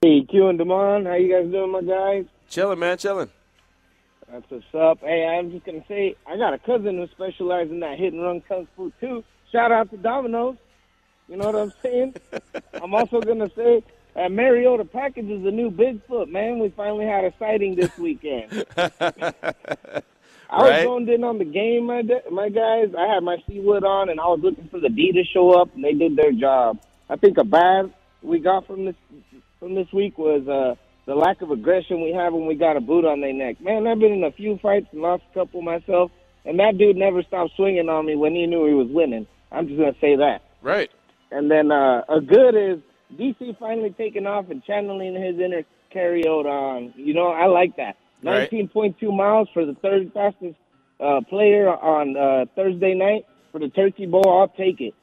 [0.00, 2.26] Hey, Q and Damon, how you guys doing, my guys?
[2.48, 3.28] Chilling, man, chilling.
[4.30, 5.00] That's what's up.
[5.00, 8.22] Hey, I'm just gonna say I got a cousin who specializes in that hit and
[8.22, 9.24] run kung fu too.
[9.50, 10.56] Shout out to Domino's.
[11.28, 12.14] You know what I'm saying?
[12.80, 13.82] I'm also gonna say
[14.14, 16.60] uh, Mariota package is the new Bigfoot, man.
[16.60, 18.64] We finally had a sighting this weekend.
[20.50, 20.82] I was Right.
[20.84, 22.88] zoned in on the game, my my guys.
[22.98, 25.74] I had my Seawood on, and I was looking for the D to show up,
[25.74, 26.78] and they did their job.
[27.08, 28.96] I think a bad we got from this
[29.60, 30.74] from this week was uh,
[31.06, 33.60] the lack of aggression we have when we got a boot on their neck.
[33.60, 36.10] Man, I've been in a few fights and lost a couple myself,
[36.44, 39.26] and that dude never stopped swinging on me when he knew he was winning.
[39.52, 40.40] I'm just gonna say that.
[40.62, 40.90] Right.
[41.30, 42.80] And then uh, a good is
[43.16, 45.62] DC finally taking off and channeling his inner
[45.94, 46.92] carryout on.
[46.96, 47.96] You know, I like that.
[48.22, 48.50] Right.
[48.50, 50.56] 19.2 miles for the third fastest
[51.00, 54.40] uh, player on uh, Thursday night for the Turkey Bowl.
[54.40, 54.94] I'll take it.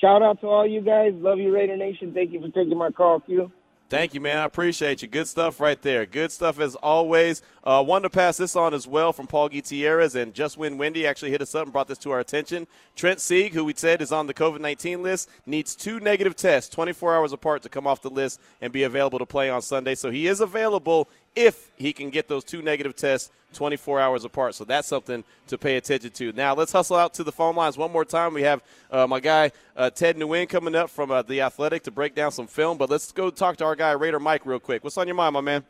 [0.00, 1.12] Shout out to all you guys.
[1.14, 2.12] Love you, Raider Nation.
[2.12, 3.50] Thank you for taking my call, Q.
[3.88, 4.38] Thank you, man.
[4.38, 5.06] I appreciate you.
[5.06, 6.06] Good stuff right there.
[6.06, 7.40] Good stuff as always.
[7.62, 11.06] Uh, wanted to pass this on as well from Paul Gutierrez and Just Win Wendy
[11.06, 12.66] actually hit us up and brought this to our attention.
[12.96, 16.74] Trent Sieg, who we said is on the COVID 19 list, needs two negative tests
[16.74, 19.94] 24 hours apart to come off the list and be available to play on Sunday.
[19.94, 24.54] So he is available if he can get those two negative tests 24 hours apart.
[24.54, 26.32] So that's something to pay attention to.
[26.32, 28.34] Now, let's hustle out to the phone lines one more time.
[28.34, 31.90] We have uh, my guy uh, Ted Nguyen coming up from uh, The Athletic to
[31.90, 34.84] break down some film, but let's go talk to our guy Raider Mike real quick.
[34.84, 35.64] What's on your mind, my man?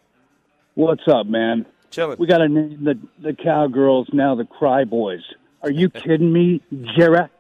[0.74, 1.64] What's up, man?
[1.90, 2.18] Chilling.
[2.18, 5.22] We got to name the the cowgirls now the Cry Boys.
[5.62, 6.60] Are you kidding me,
[6.96, 7.30] Jarrett,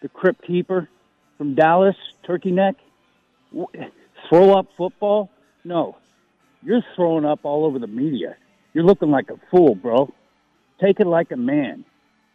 [0.00, 0.88] the Crypt Keeper
[1.36, 2.76] from Dallas, Turkey Neck?
[4.28, 5.30] Throw up football?
[5.64, 5.96] No,
[6.62, 8.36] you're throwing up all over the media.
[8.78, 10.14] You're looking like a fool, bro.
[10.80, 11.84] Take it like a man.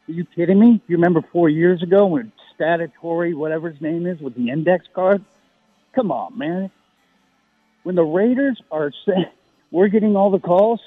[0.10, 0.82] Are you kidding me?
[0.90, 5.24] You remember four years ago when Statutory, whatever his name is, with the index card?
[5.96, 6.70] Come on, man.
[7.84, 9.28] When the Raiders are saying
[9.72, 10.82] we're getting all the calls,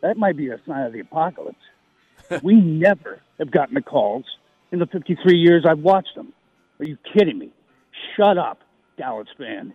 [0.00, 1.58] that might be a sign of the apocalypse.
[2.42, 4.24] we never have gotten the calls
[4.70, 6.32] in the 53 years I've watched them.
[6.80, 7.50] Are you kidding me?
[8.16, 8.62] Shut up,
[8.96, 9.74] Dallas fan.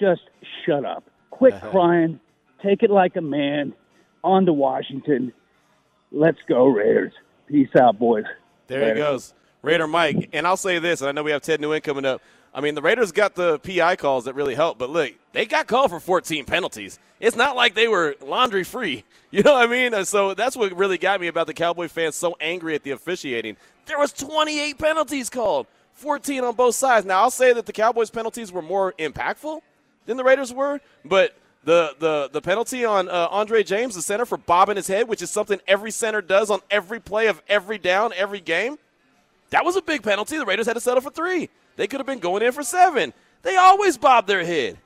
[0.00, 0.22] Just
[0.64, 1.04] shut up.
[1.28, 2.18] Quit crying.
[2.62, 3.74] Take it like a man.
[4.24, 5.32] On to Washington.
[6.10, 7.12] Let's go, Raiders.
[7.48, 8.24] Peace out, boys.
[8.66, 9.34] There he goes.
[9.62, 10.30] Raider Mike.
[10.32, 12.20] And I'll say this, and I know we have Ted Nguyen coming up.
[12.54, 15.66] I mean, the Raiders got the PI calls that really helped, but look, they got
[15.66, 16.98] called for 14 penalties.
[17.18, 19.04] It's not like they were laundry free.
[19.34, 19.94] You know what I mean?
[19.94, 22.90] And so that's what really got me about the Cowboy fans so angry at the
[22.90, 23.56] officiating.
[23.86, 27.06] There was 28 penalties called, 14 on both sides.
[27.06, 29.62] Now, I'll say that the Cowboys penalties were more impactful
[30.04, 34.24] than the Raiders were, but the the the penalty on uh, Andre James, the center,
[34.24, 37.78] for bobbing his head, which is something every center does on every play of every
[37.78, 38.78] down, every game.
[39.50, 40.38] That was a big penalty.
[40.38, 41.50] The Raiders had to settle for three.
[41.76, 43.12] they could have been going in for seven.
[43.42, 44.78] They always bob their head.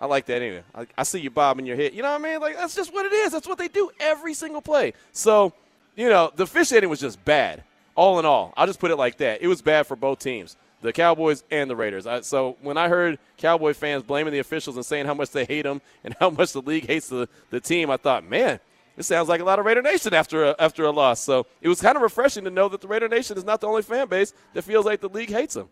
[0.00, 0.62] I like that anyway.
[0.74, 1.92] I, I see you bobbing your head.
[1.94, 2.40] You know what I mean?
[2.40, 3.32] Like that's just what it is.
[3.32, 4.92] That's what they do every single play.
[5.12, 5.52] So,
[5.96, 7.64] you know, the officiating was just bad.
[7.96, 9.42] All in all, I'll just put it like that.
[9.42, 12.06] It was bad for both teams, the Cowboys and the Raiders.
[12.06, 15.44] I, so when I heard Cowboy fans blaming the officials and saying how much they
[15.44, 18.60] hate them and how much the league hates the, the team, I thought, man,
[18.96, 21.20] this sounds like a lot of Raider Nation after a, after a loss.
[21.20, 23.68] So it was kind of refreshing to know that the Raider Nation is not the
[23.68, 25.68] only fan base that feels like the league hates them.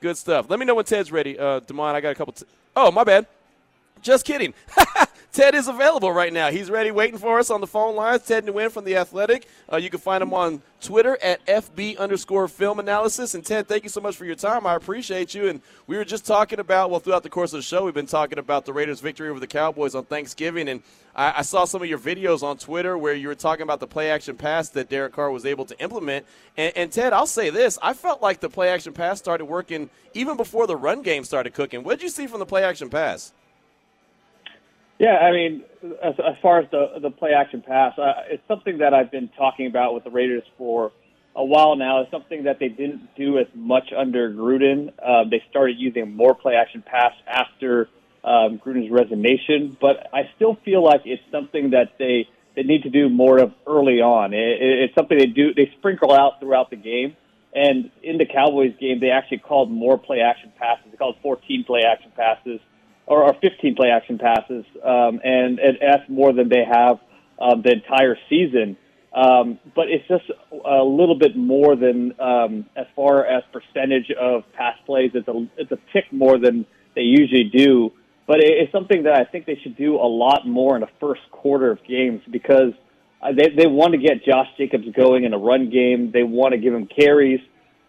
[0.00, 0.50] Good stuff.
[0.50, 1.38] Let me know when Ted's ready.
[1.38, 2.32] Uh, Demond, I got a couple.
[2.32, 2.44] T-
[2.76, 3.26] oh, my bad.
[4.02, 4.52] Just kidding.
[5.32, 6.50] Ted is available right now.
[6.50, 8.22] He's ready, waiting for us on the phone lines.
[8.22, 9.48] Ted Nguyen from The Athletic.
[9.72, 13.34] Uh, you can find him on Twitter at FB underscore film analysis.
[13.34, 14.66] And Ted, thank you so much for your time.
[14.66, 15.48] I appreciate you.
[15.48, 18.04] And we were just talking about, well, throughout the course of the show, we've been
[18.04, 20.68] talking about the Raiders' victory over the Cowboys on Thanksgiving.
[20.68, 20.82] And
[21.16, 23.86] I, I saw some of your videos on Twitter where you were talking about the
[23.86, 26.26] play action pass that Derek Carr was able to implement.
[26.58, 29.88] And, and Ted, I'll say this I felt like the play action pass started working
[30.12, 31.84] even before the run game started cooking.
[31.84, 33.32] What did you see from the play action pass?
[35.02, 35.64] Yeah, I mean,
[36.00, 39.30] as, as far as the the play action pass, uh, it's something that I've been
[39.36, 40.92] talking about with the Raiders for
[41.34, 42.02] a while now.
[42.02, 44.92] It's something that they didn't do as much under Gruden.
[45.04, 47.88] Uh, they started using more play action pass after
[48.22, 52.90] um, Gruden's resignation, but I still feel like it's something that they they need to
[52.90, 54.32] do more of early on.
[54.32, 57.16] It, it, it's something they do they sprinkle out throughout the game.
[57.52, 60.92] And in the Cowboys game, they actually called more play action passes.
[60.92, 62.60] They called 14 play action passes
[63.06, 66.98] or, or 15 play action passes, um, and, and that's more than they have
[67.40, 68.76] um, the entire season.
[69.14, 70.24] Um, but it's just
[70.64, 75.10] a little bit more than um, as far as percentage of pass plays.
[75.12, 77.92] It's a it's a tick more than they usually do.
[78.26, 81.20] But it's something that I think they should do a lot more in the first
[81.30, 82.72] quarter of games because
[83.20, 86.10] uh, they they want to get Josh Jacobs going in a run game.
[86.12, 87.40] They want to give him carries.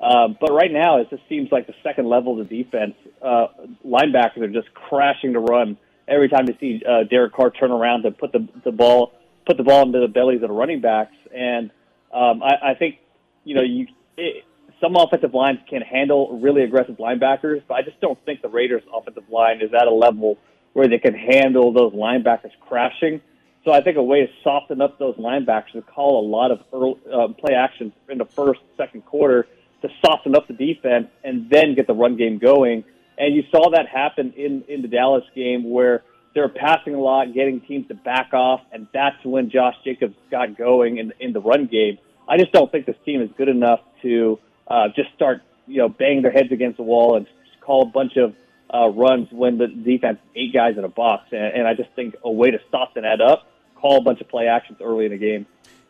[0.04, 3.48] Um, but right now, it just seems like the second level of the defense, uh,
[3.86, 5.78] linebackers are just crashing to run
[6.10, 9.14] every time they see uh, Derek Carr turn around to put the the ball
[9.46, 11.16] put the ball into the bellies of the running backs.
[11.34, 11.72] And
[12.14, 12.98] um, I, I think
[13.46, 13.88] you know you
[14.18, 14.44] it,
[14.82, 18.84] some offensive lines can handle really aggressive linebackers, but I just don't think the Raiders'
[18.94, 20.38] offensive line is at a level
[20.74, 23.22] where they can handle those linebackers crashing.
[23.64, 26.60] So I think a way to soften up those linebackers is call a lot of
[26.74, 29.48] early, uh, play actions in the first, second quarter
[29.84, 32.84] to soften up the defense and then get the run game going.
[33.18, 37.00] And you saw that happen in, in the Dallas game where they were passing a
[37.00, 41.32] lot, getting teams to back off, and that's when Josh Jacobs got going in, in
[41.32, 42.00] the run game.
[42.28, 45.90] I just don't think this team is good enough to uh, just start, you know,
[45.90, 47.28] banging their heads against the wall and
[47.62, 48.34] call a bunch of
[48.74, 51.28] uh, runs when the defense eight guys in a box.
[51.32, 54.28] And, and I just think a way to soften that up, call a bunch of
[54.30, 55.46] play actions early in the game.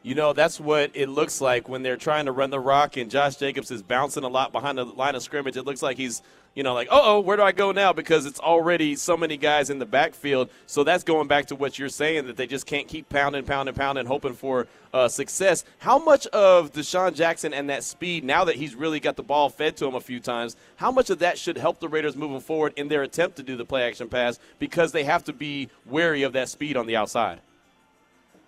[0.05, 3.09] You know, that's what it looks like when they're trying to run the rock and
[3.09, 5.55] Josh Jacobs is bouncing a lot behind the line of scrimmage.
[5.55, 6.21] It looks like he's,
[6.55, 7.93] you know, like, oh, where do I go now?
[7.93, 10.49] Because it's already so many guys in the backfield.
[10.65, 13.75] So that's going back to what you're saying that they just can't keep pounding, pounding,
[13.75, 15.63] pounding, hoping for uh, success.
[15.77, 19.49] How much of DeSean Jackson and that speed, now that he's really got the ball
[19.49, 22.41] fed to him a few times, how much of that should help the Raiders moving
[22.41, 25.69] forward in their attempt to do the play action pass because they have to be
[25.85, 27.39] wary of that speed on the outside?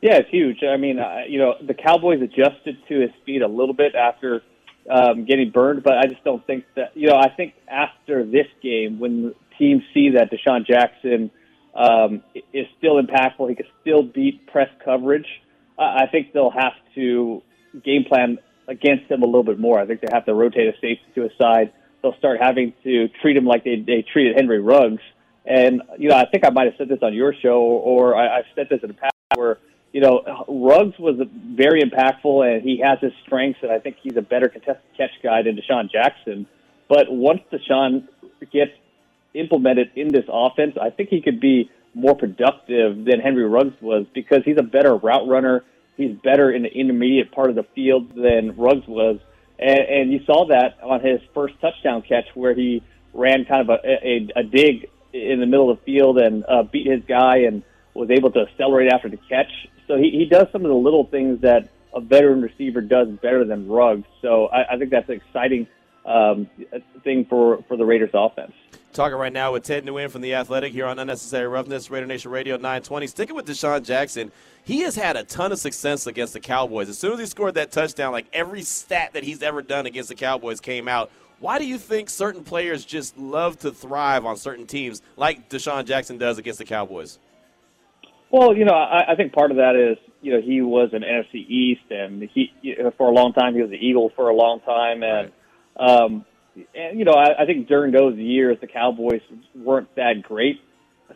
[0.02, 0.64] Yeah, it's huge.
[0.64, 4.42] I mean, uh, you know, the Cowboys adjusted to his speed a little bit after
[4.90, 6.96] um, getting burned, but I just don't think that.
[6.96, 11.32] You know, I think after this game, when teams see that DeSean Jackson
[11.74, 12.22] um,
[12.54, 15.28] is still impactful, he can still beat press coverage.
[15.78, 17.42] Uh, I think they'll have to
[17.84, 19.80] game plan against him a little bit more.
[19.80, 21.74] I think they have to rotate a safety to a side.
[22.02, 25.02] They'll start having to treat him like they, they treated Henry Ruggs.
[25.46, 28.40] And you know, I think I might have said this on your show, or I,
[28.40, 29.58] I've said this in the past, where
[29.96, 31.16] you know, Ruggs was
[31.56, 35.12] very impactful, and he has his strengths, and I think he's a better contested catch
[35.24, 36.48] guy than DeSean Jackson.
[36.90, 38.06] But once DeSean
[38.52, 38.74] gets
[39.34, 44.06] implemented in this offense, I think he could be more productive than Henry Ruggs was
[44.14, 45.64] because he's a better route runner.
[45.96, 49.20] He's better in the intermediate part of the field than Ruggs was.
[49.58, 53.70] And, and you saw that on his first touchdown catch where he ran kind of
[53.70, 57.44] a, a, a dig in the middle of the field and uh, beat his guy
[57.48, 59.48] and was able to accelerate after the catch.
[59.88, 63.46] So he, he does some of the little things that a veteran receiver does better
[63.46, 64.08] than Ruggs.
[64.22, 65.68] So I, I think that's an exciting
[66.06, 66.50] um,
[67.04, 68.54] thing for, for the Raiders offense.
[68.94, 72.32] Talking right now with Ted Nguyen from The Athletic here on Unnecessary Roughness, Raider Nation
[72.32, 73.08] Radio 920.
[73.08, 74.32] Sticking with DeSean Jackson,
[74.64, 76.88] he has had a ton of success against the Cowboys.
[76.88, 80.10] As soon as he scored that touchdown, like every stat that he's ever done against
[80.10, 81.12] the Cowboys came out.
[81.40, 85.86] Why do you think certain players just love to thrive on certain teams like DeSean
[85.86, 87.20] Jackson does against the Cowboys?
[88.36, 91.04] Well, you know, I, I think part of that is, you know, he was an
[91.04, 94.28] NFC East, and he you know, for a long time he was the Eagle for
[94.28, 95.32] a long time, and
[95.80, 95.90] right.
[96.04, 96.26] um,
[96.76, 99.22] and you know, I, I think during those years the Cowboys
[99.56, 100.60] weren't that great,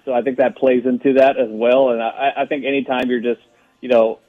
[0.06, 1.90] so I think that plays into that as well.
[1.90, 3.42] And I, I think anytime you're just
[3.82, 4.20] you know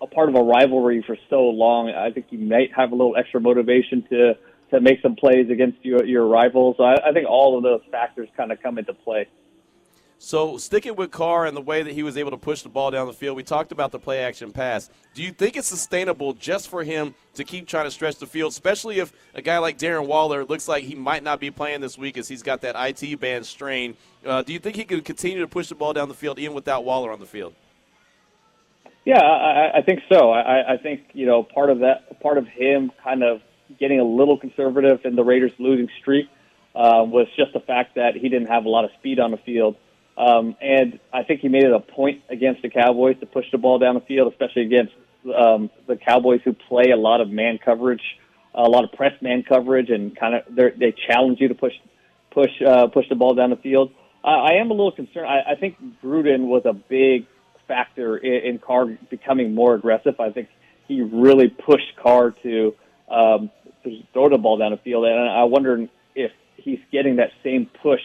[0.00, 3.16] a part of a rivalry for so long, I think you might have a little
[3.18, 4.32] extra motivation to
[4.70, 6.76] to make some plays against your your rivals.
[6.78, 9.28] So I, I think all of those factors kind of come into play.
[10.24, 12.90] So, sticking with Carr and the way that he was able to push the ball
[12.90, 14.88] down the field, we talked about the play action pass.
[15.12, 18.52] Do you think it's sustainable just for him to keep trying to stretch the field,
[18.52, 21.98] especially if a guy like Darren Waller looks like he might not be playing this
[21.98, 23.98] week as he's got that IT band strain?
[24.24, 26.54] Uh, do you think he could continue to push the ball down the field even
[26.54, 27.52] without Waller on the field?
[29.04, 30.30] Yeah, I, I think so.
[30.30, 33.42] I, I think you know part of that, part of him kind of
[33.78, 36.30] getting a little conservative in the Raiders' losing streak
[36.74, 39.36] uh, was just the fact that he didn't have a lot of speed on the
[39.36, 39.76] field.
[40.16, 43.58] Um, and I think he made it a point against the Cowboys to push the
[43.58, 44.92] ball down the field, especially against
[45.36, 48.02] um, the Cowboys who play a lot of man coverage,
[48.54, 51.72] a lot of press man coverage, and kind of they challenge you to push
[52.30, 53.92] push uh, push the ball down the field.
[54.22, 55.26] I, I am a little concerned.
[55.26, 57.26] I, I think Gruden was a big
[57.66, 60.20] factor in, in Carr becoming more aggressive.
[60.20, 60.48] I think
[60.86, 62.74] he really pushed Carr to,
[63.08, 63.50] um,
[63.84, 67.66] to throw the ball down the field, and I wonder if he's getting that same
[67.82, 68.00] push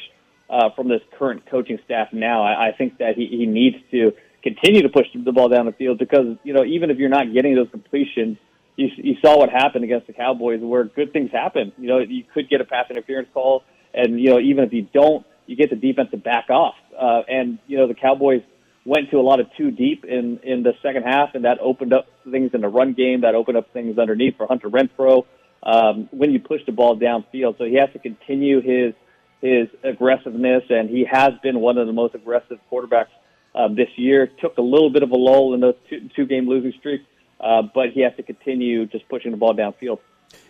[0.49, 2.43] uh, from this current coaching staff now.
[2.43, 5.73] I, I think that he, he needs to continue to push the ball down the
[5.73, 8.37] field because, you know, even if you're not getting those completions,
[8.75, 11.73] you, you saw what happened against the Cowboys where good things happen.
[11.77, 14.87] You know, you could get a pass interference call, and, you know, even if you
[14.93, 16.75] don't, you get the defense to back off.
[16.97, 18.41] Uh, and, you know, the Cowboys
[18.85, 21.93] went to a lot of two deep in, in the second half, and that opened
[21.93, 23.21] up things in the run game.
[23.21, 25.25] That opened up things underneath for Hunter Renfrow
[25.63, 27.57] um, when you push the ball downfield.
[27.57, 28.93] So he has to continue his–
[29.41, 33.07] his aggressiveness, and he has been one of the most aggressive quarterbacks
[33.55, 34.27] um, this year.
[34.41, 37.01] Took a little bit of a lull in those two, two game losing streak,
[37.39, 39.99] uh, but he has to continue just pushing the ball downfield.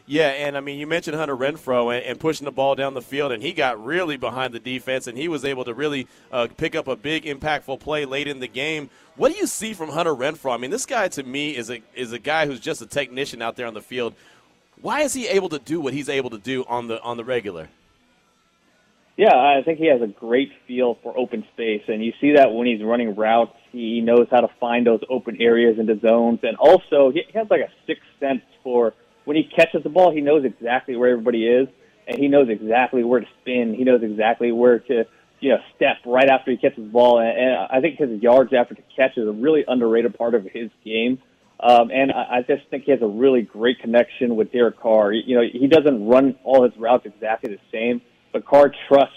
[0.06, 3.02] Yeah, and I mean, you mentioned Hunter Renfrow and, and, pushing the ball down the
[3.02, 6.47] field, and he got really behind the defense, and he was able to really uh,
[6.58, 8.89] pick up a big, impactful play late in the game.
[9.17, 10.52] What do you see from Hunter Renfrow?
[10.52, 13.39] I mean, this guy to me is a is a guy who's just a technician
[13.43, 14.15] out there on the field.
[14.82, 17.23] Why is he able to do what he's able to do on the on the
[17.23, 17.69] regular?
[19.19, 22.53] Yeah, I think he has a great feel for open space, and you see that
[22.53, 23.51] when he's running routes.
[23.73, 27.60] He knows how to find those open areas into zones, and also he has like
[27.60, 28.93] a sixth sense for
[29.25, 30.13] when he catches the ball.
[30.15, 31.67] He knows exactly where everybody is,
[32.08, 33.73] and he knows exactly where to spin.
[33.73, 35.03] He knows exactly where to
[35.41, 38.73] you know step right after he catches the ball, and, I think his yards after
[38.73, 41.19] the catch is a really underrated part of his game.
[41.60, 45.12] Um, and I just think he has a really great connection with Derek Carr.
[45.12, 48.01] You know, he doesn't run all his routes exactly the same
[48.33, 49.15] Carr trusts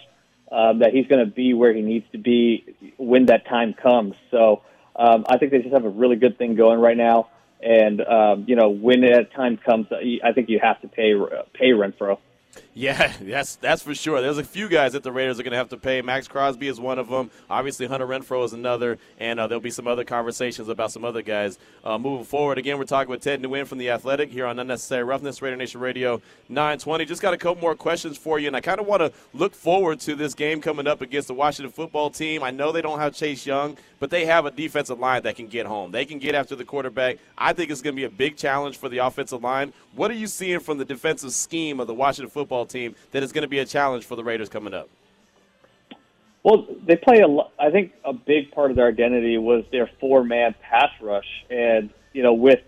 [0.51, 4.15] um, that he's going to be where he needs to be when that time comes.
[4.31, 4.63] So
[4.97, 7.29] um, I think they just have a really good thing going right now.
[7.61, 11.15] And um, you know, when that time comes, I think you have to pay
[11.55, 12.19] pay Renfrow.
[12.75, 14.21] Yeah, that's that's for sure.
[14.21, 16.01] There's a few guys that the Raiders are going to have to pay.
[16.01, 17.31] Maxx Crosby is one of them.
[17.51, 21.23] Obviously, Hunter Renfrow is another, and uh, there'll be some other conversations about some other
[21.23, 22.59] guys uh, moving forward.
[22.59, 25.81] Again, we're talking with Ted Nguyen from the Athletic here on Unnecessary Roughness, Raider Nation
[25.81, 27.05] Radio 920.
[27.05, 29.55] Just got a couple more questions for you, and I kind of want to look
[29.55, 32.43] forward to this game coming up against the Washington Football Team.
[32.43, 35.47] I know they don't have Chase Young, but they have a defensive line that can
[35.47, 35.93] get home.
[35.93, 37.19] They can get after the quarterback.
[37.37, 39.73] I think it's going to be a big challenge for the offensive line.
[39.95, 43.33] What are you seeing from the defensive scheme of the Washington Football Team that is
[43.33, 44.89] going to be a challenge for the Raiders coming up?
[46.43, 47.29] Well, they play a.
[47.63, 52.23] I think a big part of their identity was their four-man pass rush, and you
[52.23, 52.61] know, with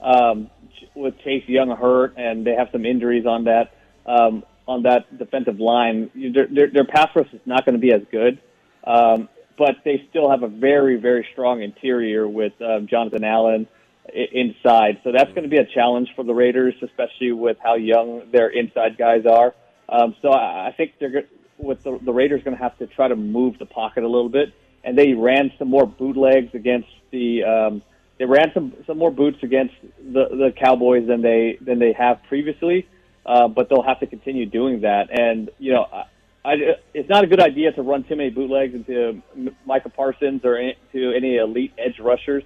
[0.00, 0.50] um,
[0.94, 3.72] with Chase Young hurt, and they have some injuries on that
[4.06, 6.10] um, on that defensive line.
[6.14, 8.40] Their, their, their pass rush is not going to be as good,
[8.84, 13.68] um, but they still have a very, very strong interior with uh, Jonathan Allen
[14.14, 15.00] inside.
[15.04, 18.48] So that's going to be a challenge for the Raiders, especially with how young their
[18.48, 19.54] inside guys are.
[19.88, 21.24] Um, so I think they're
[21.58, 24.28] with the, the Raiders going to have to try to move the pocket a little
[24.28, 24.52] bit.
[24.82, 27.44] And they ran some more bootlegs against the.
[27.44, 27.82] Um,
[28.18, 32.22] they ran some some more boots against the the Cowboys than they than they have
[32.28, 32.88] previously.
[33.26, 35.08] Uh, but they'll have to continue doing that.
[35.10, 36.04] And you know, I,
[36.44, 36.54] I,
[36.94, 39.22] it's not a good idea to run too many bootlegs into
[39.66, 42.42] Micah Parsons or into any elite edge rushers,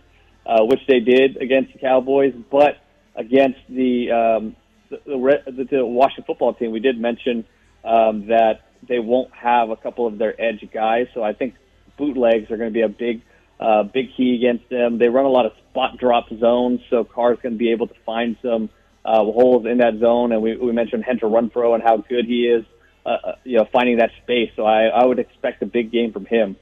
[0.46, 2.34] uh, which they did against the Cowboys.
[2.50, 2.78] But
[3.16, 4.56] against the um,
[4.90, 7.44] the, the, the Washington football team, we did mention
[7.84, 11.06] um, that they won't have a couple of their edge guys.
[11.14, 11.54] So I think
[11.96, 13.22] bootlegs are going to be a big,
[13.60, 14.98] uh, big key against them.
[14.98, 17.94] They run a lot of spot drop zones, so Carr's going to be able to
[18.04, 18.68] find some
[19.04, 20.32] uh, holes in that zone.
[20.32, 22.64] And we, we mentioned Hunter Renfrow and how good he is,
[23.06, 24.50] uh, uh, you know, finding that space.
[24.56, 26.56] So I, I would expect a big game from him.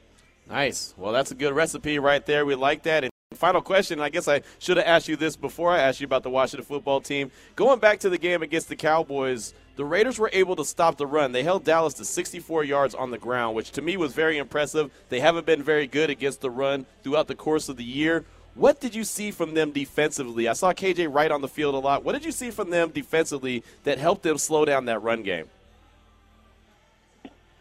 [0.49, 0.95] Nice.
[0.97, 2.45] Well, that's a good recipe right there.
[2.45, 3.12] We like that.
[3.43, 6.23] Final question, I guess I should have asked you this before I asked you about
[6.23, 7.33] the Washington football team.
[7.57, 11.09] Going back to the game against the Cowboys, the Raiders were able to stop the
[11.09, 11.33] run.
[11.33, 14.93] They held Dallas to 64 yards on the ground, which to me was very impressive.
[15.09, 18.25] They haven't been very good against the run throughout the course of the year.
[18.55, 20.47] What did you see from them defensively?
[20.47, 22.05] I saw KJ Wright on the field a lot.
[22.05, 25.47] What did you see from them defensively that helped them slow down that run game?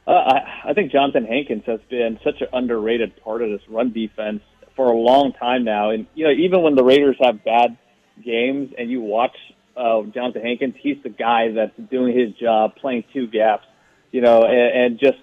[0.05, 3.91] Uh, I, I think Johnathan Hankins has been such an underrated part of this run
[3.91, 4.43] defense
[4.75, 5.89] for a long time now.
[5.91, 7.77] And, you know, even when the Raiders have bad
[8.23, 9.35] games and you watch
[9.75, 13.65] uh, Johnathan Hankins, he's the guy that's doing his job, playing two gaps,
[14.11, 15.17] you know, and, and just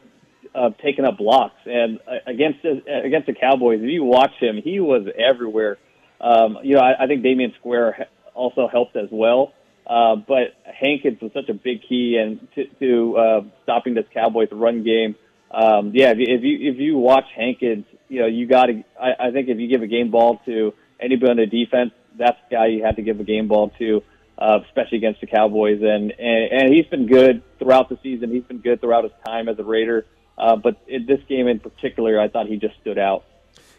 [0.54, 1.60] uh, taking up blocks.
[1.66, 5.78] And uh, against the, against the Cowboys, if you watch him, he was everywhere.
[6.20, 9.52] Um, you know, I, I think Damion Square also helped as well.
[9.86, 14.48] Uh, but Hankins was such a big key and to, to uh, stopping this Cowboys
[14.52, 15.16] run game.
[15.50, 18.84] Um, yeah, if you, if you if you watch Hankins, you know you got to.
[19.00, 22.38] I, I think if you give a game ball to anybody on the defense, that's
[22.48, 24.02] the guy you have to give a game ball to,
[24.36, 25.80] uh, especially against the Cowboys.
[25.80, 28.30] And, and and he's been good throughout the season.
[28.30, 30.06] He's been good throughout his time as a Raider.
[30.36, 33.24] Uh, but in this game in particular, I thought he just stood out.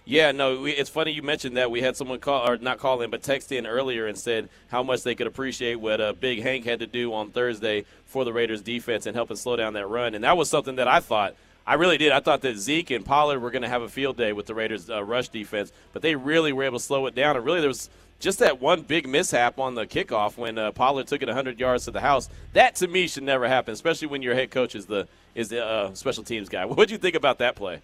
[0.05, 1.69] Yeah, no, we, it's funny you mentioned that.
[1.69, 4.81] We had someone call, or not call in, but text in earlier and said how
[4.81, 8.33] much they could appreciate what uh, Big Hank had to do on Thursday for the
[8.33, 10.15] Raiders defense and helping slow down that run.
[10.15, 11.35] And that was something that I thought.
[11.65, 12.11] I really did.
[12.11, 14.55] I thought that Zeke and Pollard were going to have a field day with the
[14.55, 17.35] Raiders' uh, rush defense, but they really were able to slow it down.
[17.35, 17.89] And really, there was
[18.19, 21.85] just that one big mishap on the kickoff when uh, Pollard took it 100 yards
[21.85, 22.29] to the house.
[22.53, 25.63] That to me should never happen, especially when your head coach is the is the
[25.63, 26.65] uh, special teams guy.
[26.79, 27.81] What do you think about that play?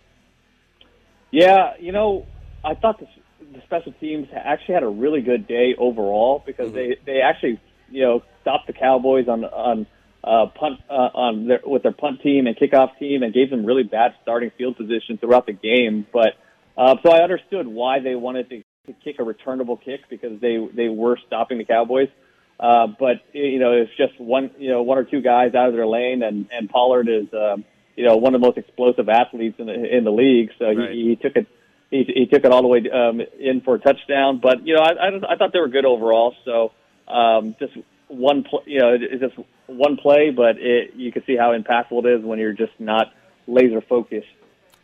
[1.31, 2.25] Yeah, you know,
[2.63, 3.07] I thought the,
[3.53, 6.75] the special teams actually had a really good day overall because mm-hmm.
[6.75, 7.59] they they actually
[7.89, 9.87] you know stopped the Cowboys on on
[10.25, 13.65] uh, punt uh, on their, with their punt team and kickoff team and gave them
[13.65, 16.07] really bad starting field position throughout the game.
[16.11, 16.33] But
[16.75, 20.57] uh, so I understood why they wanted to, to kick a returnable kick because they
[20.73, 22.09] they were stopping the Cowboys.
[22.59, 25.75] Uh, but you know, it's just one you know one or two guys out of
[25.75, 27.63] their lane, and and Pollard is um,
[27.95, 30.49] you know one of the most explosive athletes in the in the league.
[30.57, 30.91] So right.
[30.91, 31.47] he, he took it
[31.91, 34.39] he, he took it all the way um, in for a touchdown.
[34.41, 36.33] But you know, I, I, I thought they were good overall.
[36.45, 36.71] So
[37.07, 37.73] um, just
[38.07, 39.35] one, play, you know, just
[39.67, 43.13] one play, but it, you can see how impactful it is when you're just not
[43.47, 44.27] laser focused.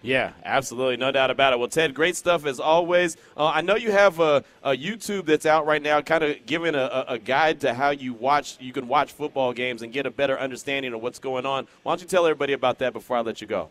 [0.03, 1.59] Yeah, absolutely, no doubt about it.
[1.59, 3.17] Well, Ted, great stuff as always.
[3.37, 6.73] Uh, I know you have a, a, YouTube that's out right now, kind of giving
[6.73, 8.57] a, a, guide to how you watch.
[8.59, 11.67] You can watch football games and get a better understanding of what's going on.
[11.83, 13.69] Why don't you tell everybody about that before I let you go?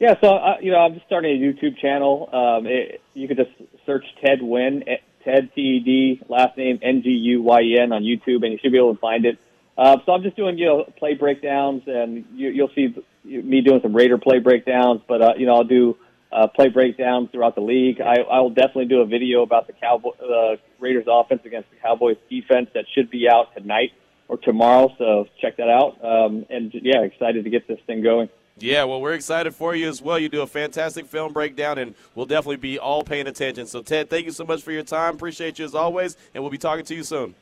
[0.00, 2.28] Yeah, so uh, you know, I'm just starting a YouTube channel.
[2.32, 3.52] Um, it, you could just
[3.86, 7.92] search Ted eh, Ted T E D, last name N G U Y E N
[7.92, 9.38] on YouTube, and you should be able to find it.
[9.82, 13.80] Uh, so I'm just doing you know play breakdowns, and you, you'll see me doing
[13.82, 15.00] some Raider play breakdowns.
[15.08, 15.96] But uh, you know, I'll do
[16.30, 18.00] uh, play breakdowns throughout the league.
[18.00, 21.78] I, I will definitely do a video about the Cowboy uh, Raiders offense against the
[21.78, 23.90] Cowboys defense that should be out tonight
[24.28, 24.94] or tomorrow.
[24.98, 25.98] So check that out.
[26.04, 28.28] Um, and yeah, excited to get this thing going.
[28.58, 30.16] Yeah, well, we're excited for you as well.
[30.16, 33.66] You do a fantastic film breakdown, and we'll definitely be all paying attention.
[33.66, 35.16] So, Ted, thank you so much for your time.
[35.16, 37.34] Appreciate you as always, and we'll be talking to you soon.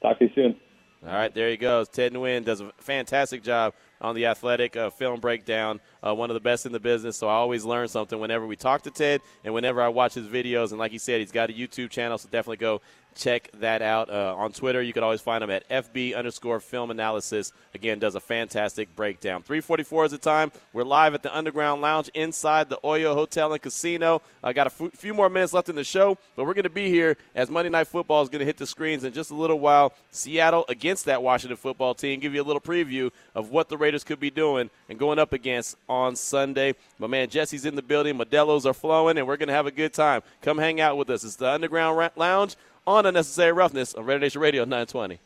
[0.00, 0.60] Talk to you soon.
[1.06, 1.88] All right, there he goes.
[1.88, 3.72] Ted Nguyen does a fantastic job
[4.02, 5.80] on the athletic uh, film breakdown.
[6.06, 7.16] Uh, one of the best in the business.
[7.16, 10.26] So I always learn something whenever we talk to Ted and whenever I watch his
[10.26, 10.70] videos.
[10.70, 12.82] And like he said, he's got a YouTube channel, so definitely go
[13.14, 14.82] check that out uh, on Twitter.
[14.82, 17.52] You can always find him at FB underscore film analysis.
[17.74, 19.42] Again, does a fantastic breakdown.
[19.42, 20.52] 344 is the time.
[20.72, 24.22] We're live at the Underground Lounge inside the Oyo Hotel and Casino.
[24.42, 26.70] I got a f- few more minutes left in the show, but we're going to
[26.70, 29.34] be here as Monday Night Football is going to hit the screens in just a
[29.34, 29.92] little while.
[30.10, 32.20] Seattle against that Washington football team.
[32.20, 35.32] Give you a little preview of what the Raiders could be doing and going up
[35.32, 36.74] against on Sunday.
[36.98, 38.18] My man Jesse's in the building.
[38.18, 40.22] Modelo's are flowing, and we're going to have a good time.
[40.42, 41.24] Come hang out with us.
[41.24, 42.56] It's the Underground Lounge
[42.86, 45.20] on Unnecessary Roughness on Raider Nation Radio 920.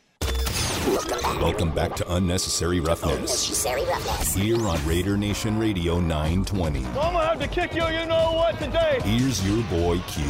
[1.41, 3.15] Welcome back to Unnecessary Roughness.
[3.15, 4.33] Unnecessary Roughness.
[4.33, 6.85] Here on Raider Nation Radio 920.
[6.85, 8.99] I'm going to have to kick you, you know what, today.
[9.03, 10.23] Here's your boy Q.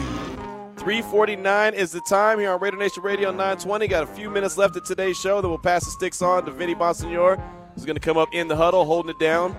[0.78, 3.88] 349 is the time here on Raider Nation Radio 920.
[3.88, 5.42] Got a few minutes left of today's show.
[5.42, 7.42] Then we'll pass the sticks on to Vinny Bonsignore,
[7.74, 9.56] who's going to come up in the huddle, holding it down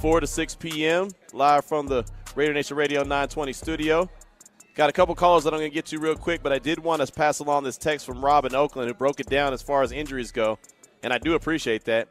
[0.00, 1.08] 4 to 6 p.m.
[1.32, 2.04] live from the
[2.34, 4.10] Raider Nation Radio 920 studio.
[4.76, 6.78] Got a couple calls that I'm going to get to real quick, but I did
[6.78, 9.62] want to pass along this text from Rob in Oakland who broke it down as
[9.62, 10.58] far as injuries go,
[11.02, 12.08] and I do appreciate that.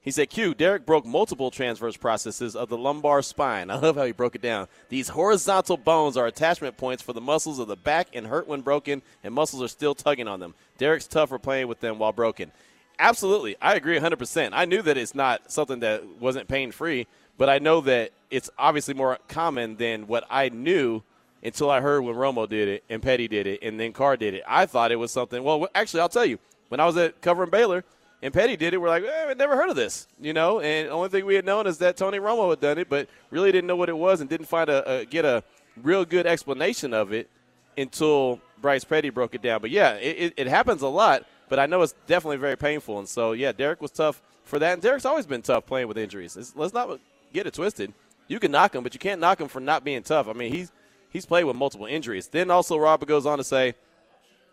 [0.00, 3.70] He said, Q, Derek broke multiple transverse processes of the lumbar spine.
[3.70, 4.68] I love how he broke it down.
[4.88, 8.62] These horizontal bones are attachment points for the muscles of the back and hurt when
[8.62, 10.54] broken, and muscles are still tugging on them.
[10.78, 12.50] Derek's tough for playing with them while broken.
[12.98, 13.56] Absolutely.
[13.60, 14.50] I agree 100%.
[14.54, 18.48] I knew that it's not something that wasn't pain free, but I know that it's
[18.58, 21.02] obviously more common than what I knew
[21.42, 24.34] until I heard when Romo did it and Petty did it and then Carr did
[24.34, 24.42] it.
[24.46, 25.42] I thought it was something.
[25.42, 26.38] Well, actually, I'll tell you.
[26.68, 27.84] When I was at covering Baylor
[28.22, 30.60] and Petty did it, we're like, eh, I never heard of this, you know.
[30.60, 33.08] And the only thing we had known is that Tony Romo had done it, but
[33.30, 35.42] really didn't know what it was and didn't find a, a get a
[35.82, 37.28] real good explanation of it
[37.76, 39.60] until Bryce Petty broke it down.
[39.60, 43.00] But yeah, it, it, it happens a lot, but I know it's definitely very painful.
[43.00, 45.98] And so yeah, Derek was tough for that, and Derek's always been tough playing with
[45.98, 46.36] injuries.
[46.36, 47.00] It's, let's not
[47.32, 47.92] get it twisted.
[48.28, 50.28] You can knock him, but you can't knock him for not being tough.
[50.28, 50.70] I mean, he's
[51.10, 52.28] he's played with multiple injuries.
[52.28, 53.74] Then also, Robert goes on to say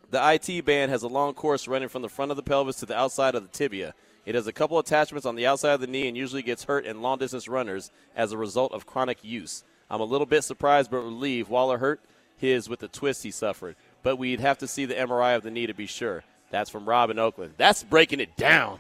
[0.10, 2.86] the IT band has a long course running from the front of the pelvis to
[2.86, 3.94] the outside of the tibia.
[4.26, 6.86] It has a couple attachments on the outside of the knee and usually gets hurt
[6.86, 9.64] in long distance runners as a result of chronic use.
[9.90, 12.02] I'm a little bit surprised but relieved Waller hurt
[12.36, 15.52] his with the twist he suffered, but we'd have to see the MRI of the
[15.52, 16.24] knee to be sure.
[16.52, 17.54] That's from Rob in Oakland.
[17.58, 18.80] That's breaking it down.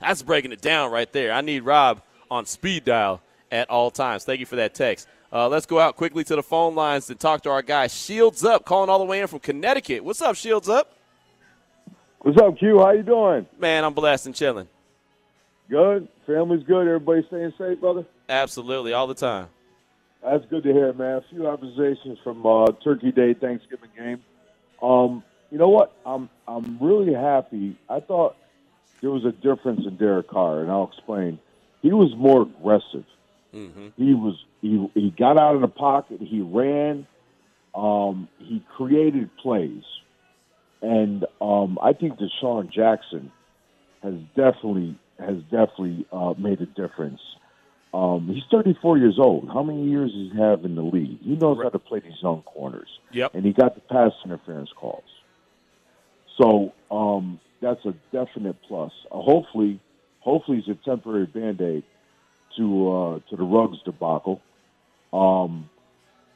[0.00, 1.32] That's breaking it down right there.
[1.32, 3.20] I need Rob on speed dial
[3.50, 4.24] at all times.
[4.24, 5.08] Thank you for that text.
[5.32, 8.44] Uh, let's go out quickly to the phone lines and talk to our guy Shields
[8.44, 10.04] Up, calling all the way in from Connecticut.
[10.04, 10.94] What's up, Shields Up?
[12.18, 12.78] What's up, Q?
[12.78, 13.46] How you doing?
[13.58, 14.68] Man, I'm blessed and chilling.
[15.70, 16.06] Good.
[16.26, 16.86] Family's good.
[16.86, 18.04] Everybody staying safe, brother.
[18.28, 19.48] Absolutely, all the time.
[20.22, 21.16] That's good to hear, man.
[21.16, 24.22] A few observations from uh, Turkey Day Thanksgiving game.
[24.82, 25.96] Um, you know what?
[26.04, 27.76] I'm I'm really happy.
[27.88, 28.36] I thought
[29.00, 31.38] there was a difference in Derek Carr, and I'll explain.
[31.80, 33.04] He was more aggressive.
[33.54, 33.88] Mm-hmm.
[33.96, 36.20] He was he he got out of the pocket.
[36.20, 37.06] He ran.
[37.74, 39.82] Um, he created plays,
[40.82, 43.32] and um, I think DeSean Jackson
[44.02, 47.20] has definitely has definitely uh, made a difference.
[47.94, 49.48] Um, he's 34 years old.
[49.48, 51.20] How many years does he have in the league?
[51.22, 52.88] He knows how to play these young corners.
[53.12, 53.34] Yep.
[53.34, 55.04] And he got the pass interference calls.
[56.40, 58.92] So um, that's a definite plus.
[59.10, 59.78] Uh, hopefully,
[60.20, 61.84] hopefully it's a temporary band aid
[62.56, 64.40] to uh, to the Ruggs debacle.
[65.12, 65.68] Um,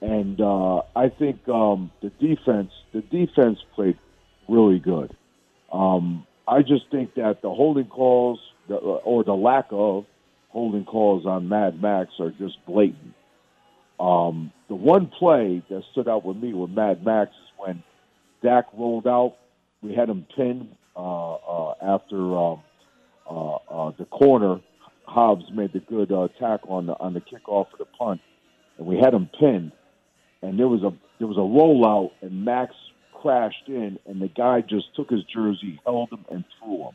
[0.00, 3.98] and uh, I think um, the defense the defense played
[4.48, 5.16] really good.
[5.72, 8.38] Um, I just think that the holding calls
[8.68, 10.04] the, or the lack of
[10.50, 13.14] holding calls on Mad Max are just blatant.
[13.98, 17.82] Um, the one play that stood out with me with Mad Max is when
[18.42, 19.36] Dak rolled out.
[19.82, 22.62] We had him pinned uh, uh, after um,
[23.28, 24.60] uh, uh, the corner.
[25.06, 28.20] Hobbs made the good uh, tackle on the on the kickoff for the punt,
[28.78, 29.72] and we had him pinned.
[30.42, 32.74] And there was a there was a rollout, and Max
[33.12, 36.94] crashed in, and the guy just took his jersey, held him, and threw him.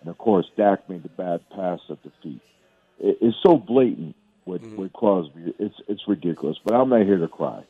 [0.00, 2.40] And of course, Dak made the bad pass at the feet.
[2.98, 4.16] It, it's so blatant
[4.46, 4.76] with Mm-hmm.
[4.76, 5.54] with Crosby.
[5.58, 6.56] It's it's ridiculous.
[6.64, 7.62] But I'm not here to cry.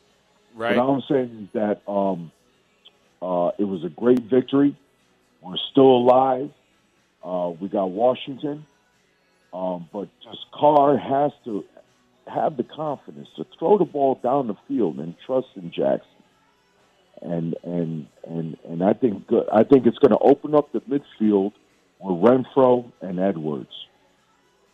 [0.55, 0.75] Right.
[0.75, 2.31] But all I'm saying is that um,
[3.21, 4.75] uh, it was a great victory.
[5.41, 6.49] We're still alive.
[7.23, 8.65] Uh, we got Washington,
[9.53, 11.65] um, but just Carr has to
[12.27, 16.07] have the confidence to throw the ball down the field and trust in Jackson.
[17.21, 19.45] And and and and I think good.
[19.53, 21.53] I think it's going to open up the midfield
[21.99, 23.71] with Renfrow and Edwards,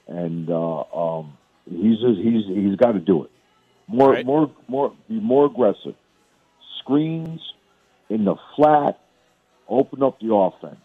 [0.07, 1.37] and uh, um,
[1.69, 3.31] he's just, he's he's got to do it
[3.87, 4.25] more Right.
[4.25, 5.95] more more be more aggressive.
[6.79, 7.41] Screens
[8.09, 8.99] in the flat,
[9.69, 10.79] open up the offense.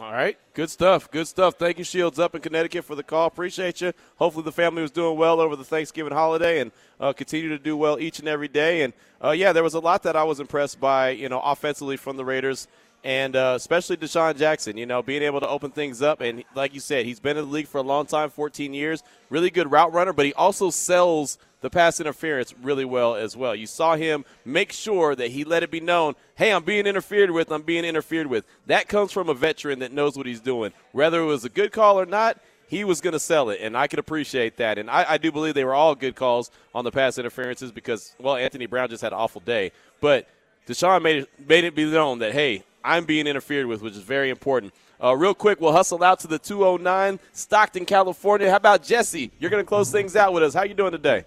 [0.00, 0.38] All right.
[0.54, 1.10] Good stuff.
[1.10, 1.54] Good stuff.
[1.54, 3.26] Thank you, Shields, up in Connecticut for the call.
[3.26, 3.92] Appreciate you.
[4.16, 6.70] Hopefully, the family was doing well over the Thanksgiving holiday and
[7.00, 8.82] uh, continue to do well each and every day.
[8.82, 8.92] And
[9.22, 12.16] uh, yeah, there was a lot that I was impressed by, you know, offensively from
[12.16, 12.68] the Raiders.
[13.02, 16.20] And uh, especially DeSean Jackson, you know, being able to open things up.
[16.20, 19.02] And like you said, he's been in the league for a long time 14 years.
[19.30, 23.54] Really good route runner, but he also sells the pass interference really well as well.
[23.54, 27.32] You saw him make sure that he let it be known hey, I'm being interfered
[27.32, 28.44] with, I'm being interfered with.
[28.66, 30.72] That comes from a veteran that knows what he's doing.
[30.92, 32.38] Whether it was a good call or not,
[32.68, 34.78] he was going to sell it, and I could appreciate that.
[34.78, 38.14] And I, I do believe they were all good calls on the pass interferences because,
[38.20, 39.72] well, Anthony Brown just had an awful day.
[40.00, 40.28] But
[40.68, 44.02] DeSean made it, made it be known that, hey, I'm being interfered with, which is
[44.02, 44.74] very important.
[45.02, 48.50] Uh, real quick, we'll hustle out to the 209, Stockton, California.
[48.50, 49.32] How about Jesse?
[49.40, 50.54] You're going to close things out with us.
[50.54, 51.24] How you doing today?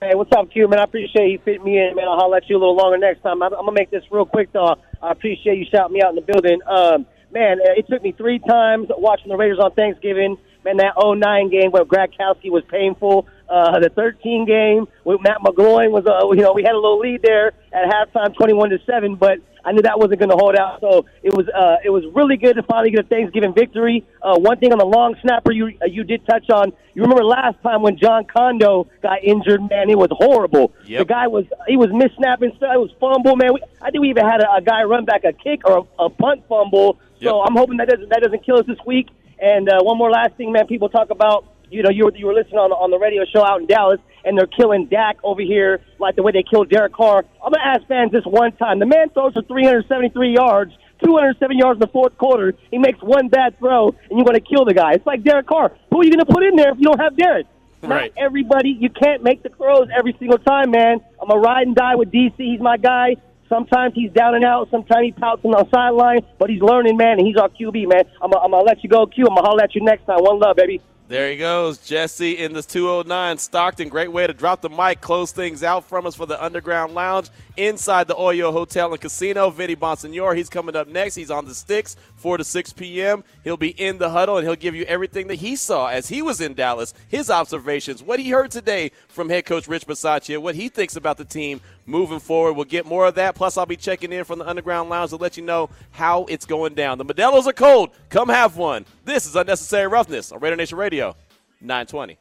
[0.00, 0.78] Hey, what's up, Q, man?
[0.78, 2.06] I appreciate you fitting me in, man.
[2.06, 3.42] I'll holler at you a little longer next time.
[3.42, 4.76] I'm, I'm gonna make this real quick, though.
[5.02, 6.60] I appreciate you shouting me out in the building.
[6.68, 10.36] Um, man, it took me three times watching the Raiders on Thanksgiving.
[10.64, 13.26] Man, that 09 game where Gradkowski was painful.
[13.48, 16.98] Uh, the 13 game with Matt McGloin was, uh, you know, we had a little
[16.98, 20.54] lead there at halftime, 21 to seven, but I knew that wasn't going to hold
[20.56, 20.80] out.
[20.80, 24.06] So it was, uh, it was really good to finally get a Thanksgiving victory.
[24.22, 26.72] Uh, one thing on the long snapper you uh, you did touch on.
[26.94, 30.72] You remember last time when Jon Condo got injured, man, it was horrible.
[30.84, 30.98] Yep.
[31.00, 32.70] The guy was he was missnapping stuff.
[32.74, 33.54] It was fumble, man.
[33.54, 36.04] We, I think we even had a, a guy run back a kick or a,
[36.04, 36.98] a punt fumble.
[37.22, 37.48] So Yep.
[37.48, 39.08] I'm hoping that doesn't that doesn't kill us this week.
[39.40, 40.66] And uh, one more last thing, man.
[40.66, 43.44] People talk about you know, you were, you were listening on, on the radio show
[43.44, 46.92] out in Dallas, and they're killing Dak over here like the way they killed Derek
[46.92, 47.24] Carr.
[47.44, 48.78] I'm going to ask fans this one time.
[48.78, 50.72] The man throws for 373 yards,
[51.04, 52.54] 207 yards in the fourth quarter.
[52.70, 54.92] He makes one bad throw, and you're going to kill the guy.
[54.94, 55.76] It's like Derek Carr.
[55.90, 57.46] Who are you going to put in there if you don't have Derek?
[57.82, 58.12] Right.
[58.14, 58.70] Not everybody.
[58.70, 61.00] You can't make the throws every single time, man.
[61.22, 62.34] I'm a ride and die with DC.
[62.36, 63.16] He's my guy.
[63.48, 64.68] Sometimes he's down and out.
[64.70, 68.04] Sometimes he pouts on the sideline, but he's learning, man, and he's our QB, man.
[68.20, 69.24] I'm going to let you go, Q.
[69.24, 70.18] I'm going to holler at you next time.
[70.18, 70.82] One love, baby.
[71.08, 73.38] There he goes, Jesse in the 209.
[73.38, 76.92] Stockton, great way to drop the mic, close things out from us for the Underground
[76.92, 79.48] Lounge inside the Oyo Hotel and Casino.
[79.48, 81.14] Vinny Bonsignore, he's coming up next.
[81.14, 83.24] He's on the sticks, 4 to 6 p.m.
[83.42, 86.20] He'll be in the huddle and he'll give you everything that he saw as he
[86.20, 90.56] was in Dallas, his observations, what he heard today from head coach Rich Bisaccia, what
[90.56, 92.52] he thinks about the team moving forward.
[92.52, 93.34] We'll get more of that.
[93.34, 96.46] Plus, I'll be checking in from the Underground Lounge to let you know how it's
[96.46, 96.98] going down.
[96.98, 97.90] The Modelos are cold.
[98.10, 98.84] Come have one.
[99.04, 101.16] This is Unnecessary Roughness on Raider Nation Radio
[101.60, 102.18] 920.